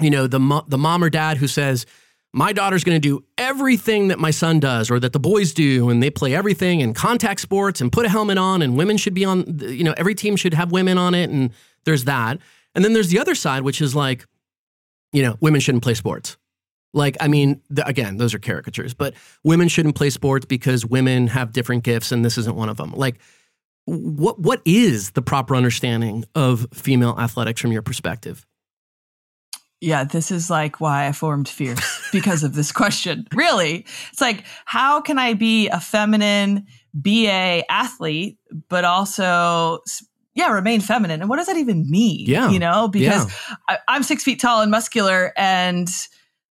[0.00, 1.86] you know the mo- the mom or dad who says
[2.32, 5.88] my daughter's going to do everything that my son does or that the boys do
[5.88, 9.14] and they play everything and contact sports and put a helmet on and women should
[9.14, 11.52] be on you know every team should have women on it and
[11.84, 12.38] there's that.
[12.74, 14.26] And then there's the other side which is like
[15.12, 16.36] you know women shouldn't play sports.
[16.92, 21.26] Like i mean th- again those are caricatures but women shouldn't play sports because women
[21.26, 22.92] have different gifts and this isn't one of them.
[22.92, 23.18] Like
[23.86, 28.46] what what is the proper understanding of female athletics from your perspective?
[29.80, 33.26] Yeah, this is like why I formed Fierce because of this question.
[33.34, 39.80] Really, it's like how can I be a feminine BA athlete, but also
[40.34, 41.20] yeah, remain feminine.
[41.20, 42.26] And what does that even mean?
[42.26, 42.50] Yeah.
[42.50, 43.32] You know, because
[43.68, 45.88] I, I'm six feet tall and muscular and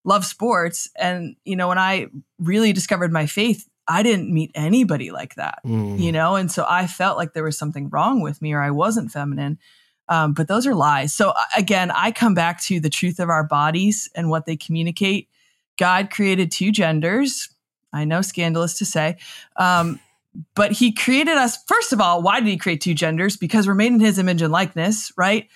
[0.06, 0.90] love sports.
[0.98, 2.08] And, you know, when I
[2.40, 6.00] really discovered my faith, I didn't meet anybody like that, Mm.
[6.00, 6.36] you know?
[6.36, 9.60] And so I felt like there was something wrong with me or I wasn't feminine.
[10.10, 11.14] Um, but those are lies.
[11.14, 14.56] So uh, again, I come back to the truth of our bodies and what they
[14.56, 15.30] communicate.
[15.78, 17.50] God created two genders.
[17.92, 19.18] I know, scandalous to say.
[19.56, 20.00] Um,
[20.56, 23.38] but he created us first of all why did he create two genders?
[23.38, 25.48] Because we're made in his image and likeness right?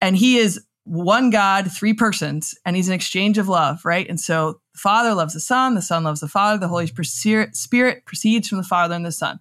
[0.00, 4.08] And he is one god three persons and he's an exchange of love right?
[4.08, 8.04] And so the father loves the son the son loves the father the holy Spirit-
[8.04, 9.40] proceeds from the father and the son.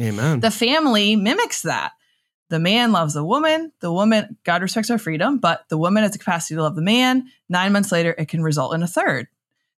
[0.00, 0.40] Amen.
[0.40, 1.92] The family mimics that.
[2.50, 6.12] The man loves the woman the woman god respects our freedom but the woman has
[6.12, 7.28] the capacity to love the man.
[7.48, 9.28] Nine months later it can result in a third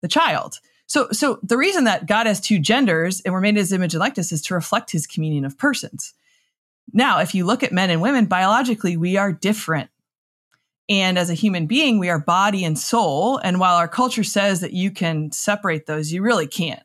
[0.02, 0.60] the child
[0.90, 3.94] so so the reason that god has two genders and we're made in his image
[3.94, 6.14] and likeness is to reflect his communion of persons
[6.92, 9.88] now if you look at men and women biologically we are different
[10.88, 14.60] and as a human being we are body and soul and while our culture says
[14.60, 16.82] that you can separate those you really can't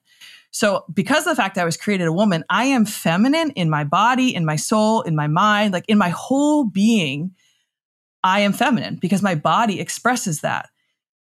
[0.56, 3.70] so, because of the fact that I was created a woman, I am feminine in
[3.70, 7.36] my body, in my soul, in my mind, like in my whole being.
[8.24, 10.70] I am feminine because my body expresses that.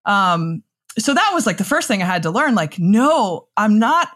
[0.04, 0.64] Um,
[0.98, 2.54] so that was like the first thing I had to learn.
[2.54, 4.08] Like, no, I'm not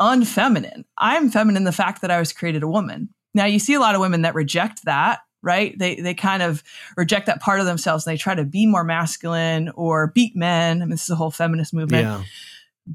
[0.00, 0.84] unfeminine.
[0.98, 1.64] I'm feminine.
[1.64, 3.10] The fact that I was created a woman.
[3.34, 5.78] Now you see a lot of women that reject that, right?
[5.78, 6.62] They they kind of
[6.96, 10.82] reject that part of themselves and they try to be more masculine or beat men.
[10.82, 12.22] I mean, this is a whole feminist movement yeah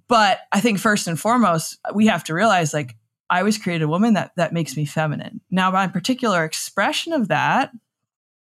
[0.08, 2.96] but i think first and foremost we have to realize like
[3.30, 7.28] i was created a woman that that makes me feminine now my particular expression of
[7.28, 7.72] that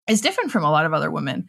[0.08, 1.48] is different from a lot of other women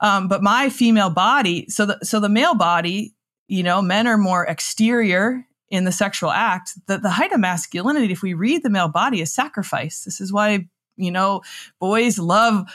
[0.00, 3.14] um, but my female body so the so the male body
[3.48, 6.72] you know men are more exterior in the sexual act.
[6.86, 10.04] The, the height of masculinity if we read the male body is sacrifice.
[10.04, 11.42] This is why you know
[11.80, 12.70] boys love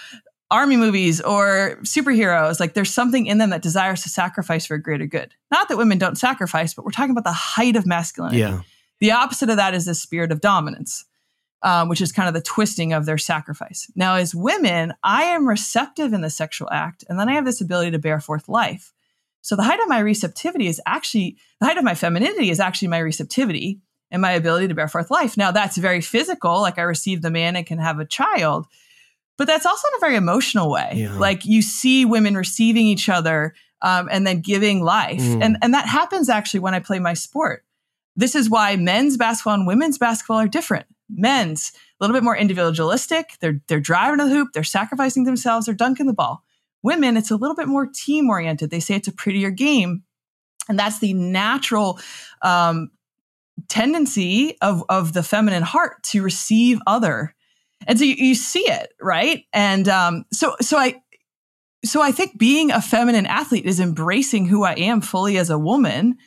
[0.51, 2.59] army movies or superheroes.
[2.59, 5.33] Like there's something in them that desires to sacrifice for a greater good.
[5.51, 8.39] Not that women don't sacrifice but we're talking about the height of masculinity.
[8.39, 8.61] Yeah.
[8.99, 11.05] The opposite of that is the spirit of dominance
[11.61, 15.47] um, which is kind of the twisting of their sacrifice now as women i am
[15.47, 18.93] receptive in the sexual act and then i have this ability to bear forth life
[19.41, 22.87] so the height of my receptivity is actually the height of my femininity is actually
[22.87, 23.79] my receptivity
[24.11, 27.31] and my ability to bear forth life now that's very physical like i receive the
[27.31, 28.67] man and can have a child
[29.37, 30.91] but that's also in a very emotional way.
[30.95, 31.17] Yeah.
[31.17, 35.41] Like you see women receiving each other um, and then giving life, Mm.
[35.41, 37.63] and and that happens actually when I play my sport.
[38.17, 40.87] This is why men's basketball and women's basketball are different.
[41.09, 43.37] Men's a little bit more individualistic.
[43.41, 44.49] They're they're driving to the hoop.
[44.53, 45.65] They're sacrificing themselves.
[45.65, 46.43] They're dunking the ball.
[46.81, 48.69] Women, it's a little bit more team oriented.
[48.69, 50.03] They say it's a prettier game.
[50.69, 51.99] And that's the natural
[52.41, 52.91] um,
[53.67, 57.35] tendency of, of the feminine heart to receive other.
[57.87, 59.45] And so you, you see it, right?
[59.51, 61.01] And um, so, so I,
[61.83, 65.57] so I think being a feminine athlete is embracing who I am fully as a
[65.57, 66.17] woman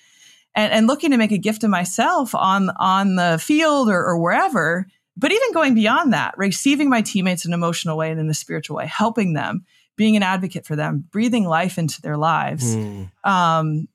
[0.55, 4.19] and, and looking to make a gift of myself on, on the field or, or
[4.19, 4.87] wherever.
[5.17, 8.35] But even going beyond that, receiving my teammates in an emotional way and in a
[8.35, 9.65] spiritual way, helping them,
[9.97, 12.77] being an advocate for them, breathing life into their lives.
[12.77, 13.11] Mm.
[13.25, 13.89] Um,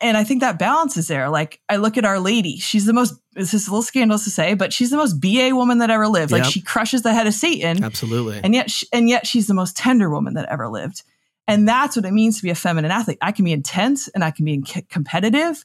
[0.00, 1.28] and I think that balance is there.
[1.28, 3.14] Like I look at Our Lady, she's the most.
[3.34, 6.08] This is a little scandalous to say, but she's the most BA woman that ever
[6.08, 6.32] lived.
[6.32, 8.40] Like she crushes the head of Satan, absolutely.
[8.42, 11.02] And yet, she, and yet she's the most tender woman that ever lived.
[11.46, 13.18] And that's what it means to be a feminine athlete.
[13.20, 15.64] I can be intense and I can be competitive,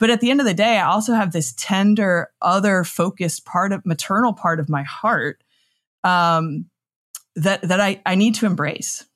[0.00, 3.72] but at the end of the day, I also have this tender, other focused part
[3.72, 5.44] of maternal part of my heart
[6.02, 6.66] um,
[7.36, 9.06] that that I I need to embrace.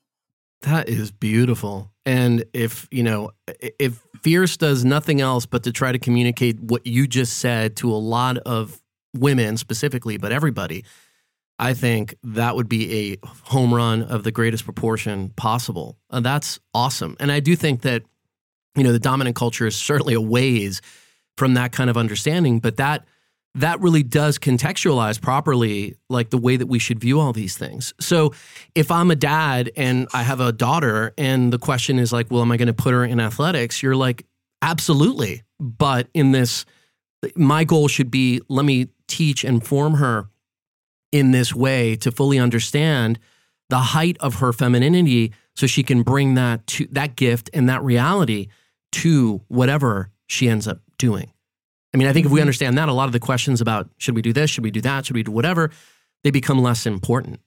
[0.62, 1.90] That is beautiful.
[2.06, 3.32] And if, you know,
[3.78, 7.90] if Fierce does nothing else but to try to communicate what you just said to
[7.90, 8.80] a lot of
[9.14, 10.84] women specifically, but everybody,
[11.58, 15.98] I think that would be a home run of the greatest proportion possible.
[16.10, 17.16] And that's awesome.
[17.20, 18.02] And I do think that,
[18.76, 20.80] you know, the dominant culture is certainly a ways
[21.36, 23.04] from that kind of understanding, but that
[23.56, 27.94] that really does contextualize properly like the way that we should view all these things.
[28.00, 28.34] So
[28.74, 32.42] if I'm a dad and I have a daughter and the question is like, well,
[32.42, 33.80] am I going to put her in athletics?
[33.80, 34.26] You're like,
[34.60, 35.42] absolutely.
[35.60, 36.64] But in this,
[37.36, 40.28] my goal should be let me teach and form her
[41.12, 43.20] in this way to fully understand
[43.70, 47.82] the height of her femininity so she can bring that to that gift and that
[47.84, 48.48] reality
[48.94, 51.32] to whatever she ends up doing.
[51.92, 52.42] I mean, I think if we mm-hmm.
[52.42, 54.80] understand that, a lot of the questions about should we do this, should we do
[54.80, 55.70] that, should we do whatever,
[56.22, 57.40] they become less important.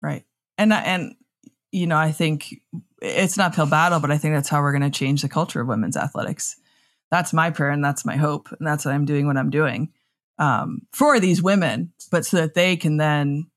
[0.00, 0.24] Right.
[0.58, 1.14] And and
[1.70, 2.54] you know, I think
[3.00, 5.60] it's not uphill battle, but I think that's how we're going to change the culture
[5.60, 6.56] of women's athletics.
[7.10, 9.26] That's my prayer, and that's my hope, and that's what I'm doing.
[9.26, 9.92] What I'm doing
[10.38, 13.50] um, for these women, but so that they can then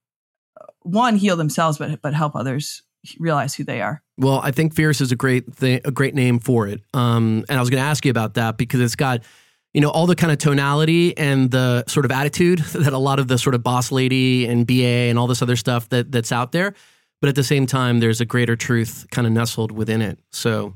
[0.82, 2.84] one heal themselves, but but help others
[3.20, 4.01] realize who they are.
[4.18, 6.82] Well, I think fierce is a great thing, a great name for it.
[6.93, 9.22] Um, and I was going to ask you about that because it's got
[9.76, 13.20] you know, all the kind of tonality and the sort of attitude that a lot
[13.20, 16.32] of the sort of boss lady and BA and all this other stuff that that's
[16.32, 16.74] out there.
[17.20, 20.18] But at the same time, there's a greater truth kind of nestled within it.
[20.32, 20.76] So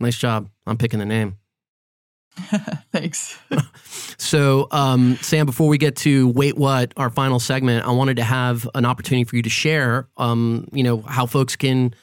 [0.00, 1.36] nice job on picking the name.
[2.92, 3.38] Thanks.
[4.18, 8.24] so, um, Sam, before we get to wait, what our final segment, I wanted to
[8.24, 11.94] have an opportunity for you to share, um, you know, how folks can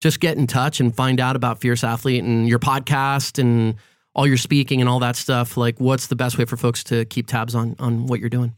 [0.00, 3.76] just get in touch and find out about Fierce Athlete and your podcast and
[4.14, 7.04] all your speaking and all that stuff, like what's the best way for folks to
[7.04, 8.54] keep tabs on on what you're doing?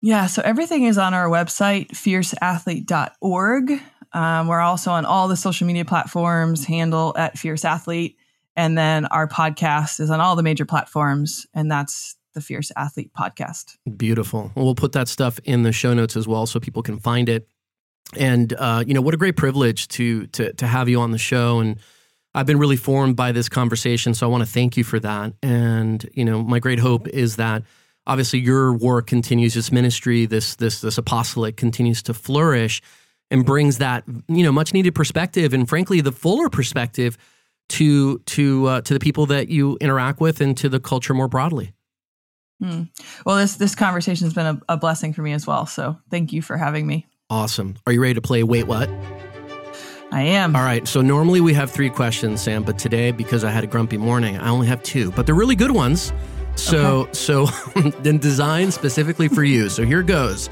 [0.00, 3.82] Yeah, so everything is on our website, fierceathlete.org.
[4.12, 8.18] Um, we're also on all the social media platforms, handle at Fierce Athlete.
[8.54, 13.12] And then our podcast is on all the major platforms, and that's the Fierce Athlete
[13.18, 13.76] Podcast.
[13.96, 14.52] Beautiful.
[14.54, 17.28] Well, we'll put that stuff in the show notes as well so people can find
[17.28, 17.48] it.
[18.16, 21.18] And uh, you know, what a great privilege to to to have you on the
[21.18, 21.78] show and
[22.34, 25.34] I've been really formed by this conversation, so I want to thank you for that.
[25.42, 27.62] And you know, my great hope is that
[28.06, 32.82] obviously your work continues, this ministry, this this this apostolate continues to flourish,
[33.30, 37.16] and brings that you know much needed perspective, and frankly, the fuller perspective
[37.68, 41.28] to to uh, to the people that you interact with, and to the culture more
[41.28, 41.72] broadly.
[42.60, 42.84] Hmm.
[43.24, 45.66] Well, this this conversation has been a, a blessing for me as well.
[45.66, 47.06] So thank you for having me.
[47.30, 47.76] Awesome.
[47.86, 48.42] Are you ready to play?
[48.42, 48.88] Wait, what?
[50.12, 50.54] I am.
[50.54, 50.86] All right.
[50.86, 54.36] So normally we have three questions, Sam, but today, because I had a grumpy morning,
[54.38, 56.12] I only have two, but they're really good ones.
[56.56, 57.12] So, okay.
[57.14, 57.46] so
[58.02, 59.68] then designed specifically for you.
[59.70, 60.50] So here goes.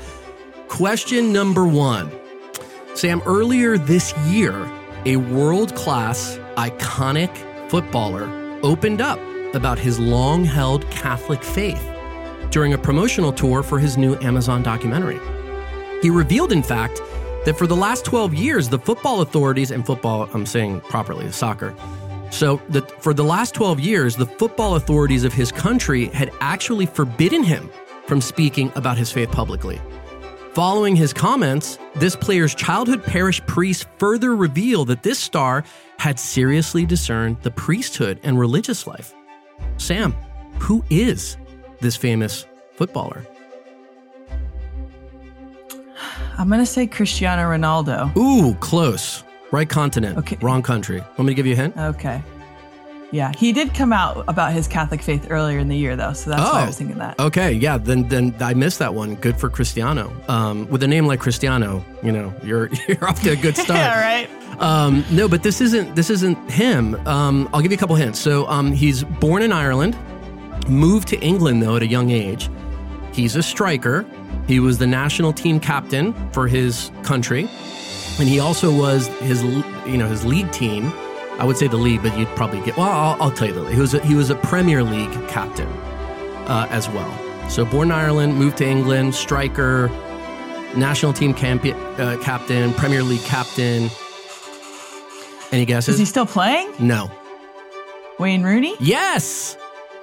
[0.68, 2.10] Question number one
[2.94, 4.68] Sam, earlier this year,
[5.04, 8.28] a world class, iconic footballer
[8.62, 9.20] opened up
[9.54, 11.86] about his long held Catholic faith
[12.50, 15.20] during a promotional tour for his new Amazon documentary.
[16.02, 17.00] He revealed, in fact,
[17.44, 21.74] that for the last 12 years, the football authorities, and football, I'm saying properly, soccer.
[22.30, 26.86] So, the, for the last 12 years, the football authorities of his country had actually
[26.86, 27.70] forbidden him
[28.06, 29.80] from speaking about his faith publicly.
[30.54, 35.64] Following his comments, this player's childhood parish priest further revealed that this star
[35.98, 39.14] had seriously discerned the priesthood and religious life.
[39.76, 40.12] Sam,
[40.58, 41.36] who is
[41.80, 42.44] this famous
[42.74, 43.24] footballer?
[46.42, 48.16] I'm going to say Cristiano Ronaldo.
[48.16, 49.22] Ooh, close.
[49.52, 50.18] Right continent.
[50.18, 50.36] Okay.
[50.40, 50.98] Wrong country.
[50.98, 51.76] Want me to give you a hint?
[51.76, 52.20] Okay.
[53.12, 56.30] Yeah, he did come out about his Catholic faith earlier in the year, though, so
[56.30, 57.20] that's oh, why I was thinking that.
[57.20, 59.14] Okay, yeah, then then I missed that one.
[59.16, 60.12] Good for Cristiano.
[60.26, 63.78] Um, with a name like Cristiano, you know, you're you're off to a good start.
[63.78, 64.60] yeah, right.
[64.60, 66.96] Um, no, but this isn't this isn't him.
[67.06, 68.18] Um, I'll give you a couple hints.
[68.18, 69.96] So um, he's born in Ireland,
[70.68, 72.50] moved to England though at a young age.
[73.12, 74.04] He's a striker.
[74.52, 77.48] He was the national team captain for his country,
[78.18, 79.42] and he also was his
[79.86, 80.92] you know his league team.
[81.38, 82.76] I would say the league, but you'd probably get.
[82.76, 83.74] Well, I'll, I'll tell you the league.
[83.74, 85.68] He was a, he was a Premier League captain
[86.48, 87.10] uh, as well.
[87.48, 89.88] So born in Ireland, moved to England, striker,
[90.76, 93.88] national team camp- uh, captain, Premier League captain.
[95.50, 95.94] Any guesses?
[95.94, 96.74] Is he still playing?
[96.78, 97.10] no.
[98.18, 98.76] Wayne Rooney?
[98.78, 99.56] Yes,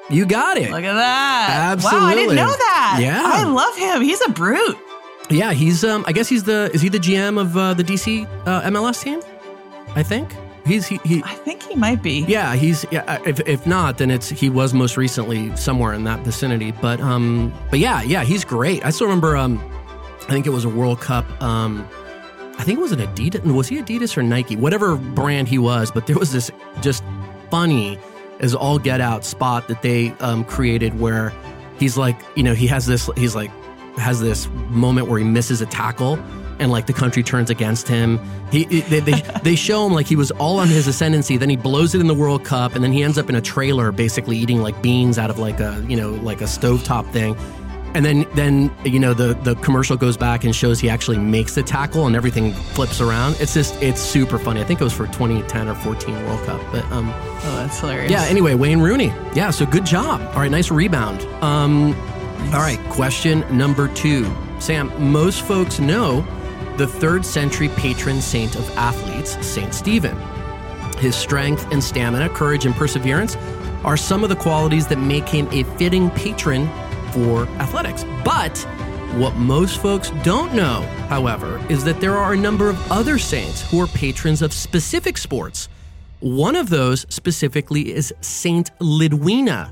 [0.10, 0.72] you got it.
[0.72, 1.47] Look at that.
[1.52, 2.16] Wow, I Absolutely.
[2.16, 2.69] didn't know that.
[2.98, 3.22] Yeah.
[3.24, 4.02] I love him.
[4.02, 4.78] He's a brute.
[5.30, 5.84] Yeah, he's.
[5.84, 6.72] Um, I guess he's the.
[6.74, 9.22] Is he the GM of uh, the DC uh, MLS team?
[9.96, 10.34] I think
[10.66, 10.88] he's.
[10.88, 11.22] He, he.
[11.24, 12.26] I think he might be.
[12.28, 12.86] Yeah, he's.
[12.92, 16.72] Yeah, if, if not, then it's he was most recently somewhere in that vicinity.
[16.72, 18.84] But um, but yeah, yeah, he's great.
[18.84, 19.38] I still remember.
[19.38, 19.60] Um,
[20.22, 21.26] I think it was a World Cup.
[21.42, 21.88] Um,
[22.58, 23.42] I think it was an Adidas.
[23.54, 24.56] Was he Adidas or Nike?
[24.56, 26.50] Whatever brand he was, but there was this
[26.82, 27.04] just
[27.52, 28.00] funny
[28.40, 31.34] as all get out spot that they um, created where
[31.80, 33.10] he's like, you know, he has this.
[33.16, 33.52] He's like
[33.98, 36.18] has this moment where he misses a tackle
[36.60, 38.20] and like the country turns against him.
[38.52, 41.38] He they, they, they show him like he was all on his ascendancy.
[41.38, 43.42] Then he blows it in the World Cup, and then he ends up in a
[43.42, 47.36] trailer, basically eating like beans out of like a you know like a stovetop thing.
[47.96, 51.56] And then then you know the the commercial goes back and shows he actually makes
[51.56, 53.36] the tackle and everything flips around.
[53.40, 54.62] It's just it's super funny.
[54.62, 57.10] I think it was for 2010 or 14 World Cup, but um
[57.42, 58.12] Oh, that's hilarious.
[58.12, 58.24] yeah.
[58.26, 59.08] Anyway, Wayne Rooney.
[59.34, 59.50] Yeah.
[59.52, 60.22] So good job.
[60.34, 60.52] All right.
[60.52, 61.22] Nice rebound.
[61.44, 61.96] Um,
[62.54, 62.80] all right.
[62.90, 64.30] Question number two.
[64.60, 66.22] Sam, most folks know
[66.78, 70.18] the third century patron saint of athletes, Saint Stephen.
[70.98, 73.36] His strength and stamina, courage and perseverance
[73.86, 76.68] are some of the qualities that make him a fitting patron
[77.14, 78.05] for athletics.
[78.24, 78.57] But
[79.16, 83.70] what most folks don't know, however, is that there are a number of other saints
[83.70, 85.70] who are patrons of specific sports.
[86.20, 89.72] One of those specifically is Saint Lidwina,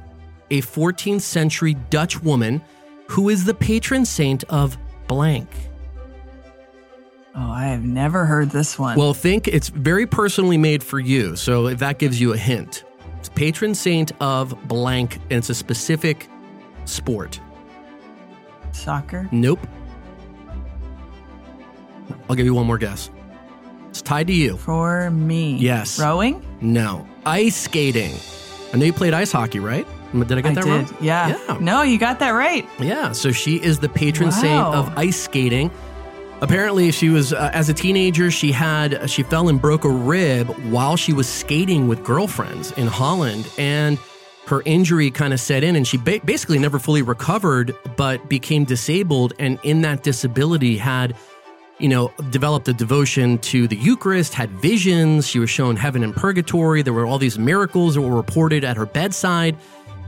[0.49, 2.61] a 14th century Dutch woman
[3.07, 4.77] who is the patron saint of
[5.07, 5.49] blank.
[7.35, 8.97] Oh, I have never heard this one.
[8.97, 12.83] Well, think it's very personally made for you, so if that gives you a hint.
[13.19, 16.27] It's patron saint of blank, and it's a specific
[16.87, 17.39] sport.
[18.71, 19.27] Soccer?
[19.31, 19.59] Nope.
[22.29, 23.09] I'll give you one more guess.
[23.89, 24.57] It's tied to you.
[24.57, 25.55] For me.
[25.55, 25.99] Yes.
[25.99, 26.45] Rowing?
[26.61, 27.07] No.
[27.25, 28.15] Ice skating.
[28.73, 29.87] I know you played ice hockey, right?
[30.13, 30.69] Did I get I that did.
[30.69, 30.97] wrong?
[31.01, 31.37] Yeah.
[31.47, 31.57] Yeah.
[31.59, 32.67] No, you got that right.
[32.79, 35.69] Yeah, so she is the patron saint of ice skating.
[36.39, 38.29] Apparently, she was uh, as a teenager.
[38.31, 42.87] She had she fell and broke a rib while she was skating with girlfriends in
[42.87, 43.97] Holland, and
[44.47, 48.63] her injury kind of set in, and she ba- basically never fully recovered, but became
[48.63, 51.15] disabled, and in that disability had.
[51.79, 55.27] You know, developed a devotion to the Eucharist, had visions.
[55.27, 56.81] She was shown heaven and purgatory.
[56.81, 59.55] There were all these miracles that were reported at her bedside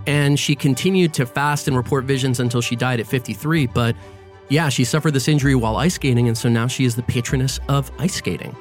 [0.07, 3.67] and she continued to fast and report visions until she died at 53.
[3.67, 3.95] But
[4.49, 7.59] yeah, she suffered this injury while ice skating, and so now she is the patroness
[7.67, 8.55] of ice skating.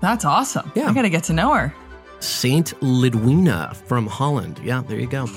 [0.00, 0.72] That's awesome.
[0.74, 0.88] Yeah.
[0.88, 1.74] I got to get to know her.
[2.22, 4.60] Saint Lidwina from Holland.
[4.62, 5.28] Yeah, there you go.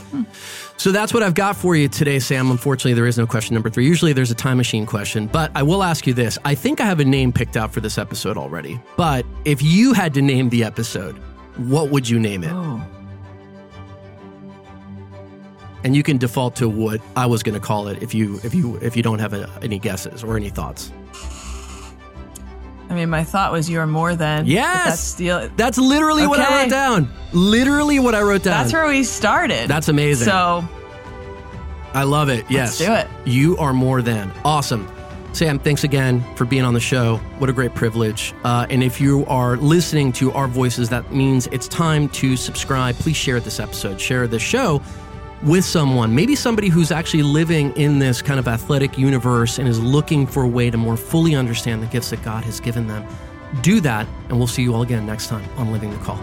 [0.78, 2.52] So that's what I've got for you today, Sam.
[2.52, 3.86] Unfortunately, there is no question number three.
[3.86, 6.38] Usually there's a time machine question, but I will ask you this.
[6.46, 8.80] I think I have a name picked out for this episode already.
[8.98, 11.18] But if you had to name the episode,
[11.58, 12.52] what would you name it?
[12.52, 12.86] Oh.
[15.84, 18.56] And you can default to what I was going to call it if you if
[18.56, 20.92] you if you don't have a, any guesses or any thoughts.
[22.90, 24.46] I mean, my thought was you are more than.
[24.46, 24.86] Yes!
[24.86, 27.10] That's, the, That's literally what I wrote down.
[27.34, 28.62] Literally what I wrote down.
[28.62, 29.68] that's where we started.
[29.68, 30.28] That's amazing.
[30.28, 30.68] So
[31.94, 32.46] I love it.
[32.50, 32.78] Yes.
[32.78, 33.08] do it.
[33.26, 34.88] You are more than awesome.
[35.34, 37.18] Sam, thanks again for being on the show.
[37.40, 38.34] What a great privilege.
[38.46, 42.96] Uh, and if you are listening to our voices, that means it's time to subscribe.
[42.96, 44.82] Please share this episode, share this show
[45.46, 49.80] with someone, maybe somebody who's actually living in this kind of athletic universe and is
[49.80, 53.06] looking for a way to more fully understand the gifts that God has given them.
[53.62, 56.20] Do that, and we'll see you all again next time on Living the Call.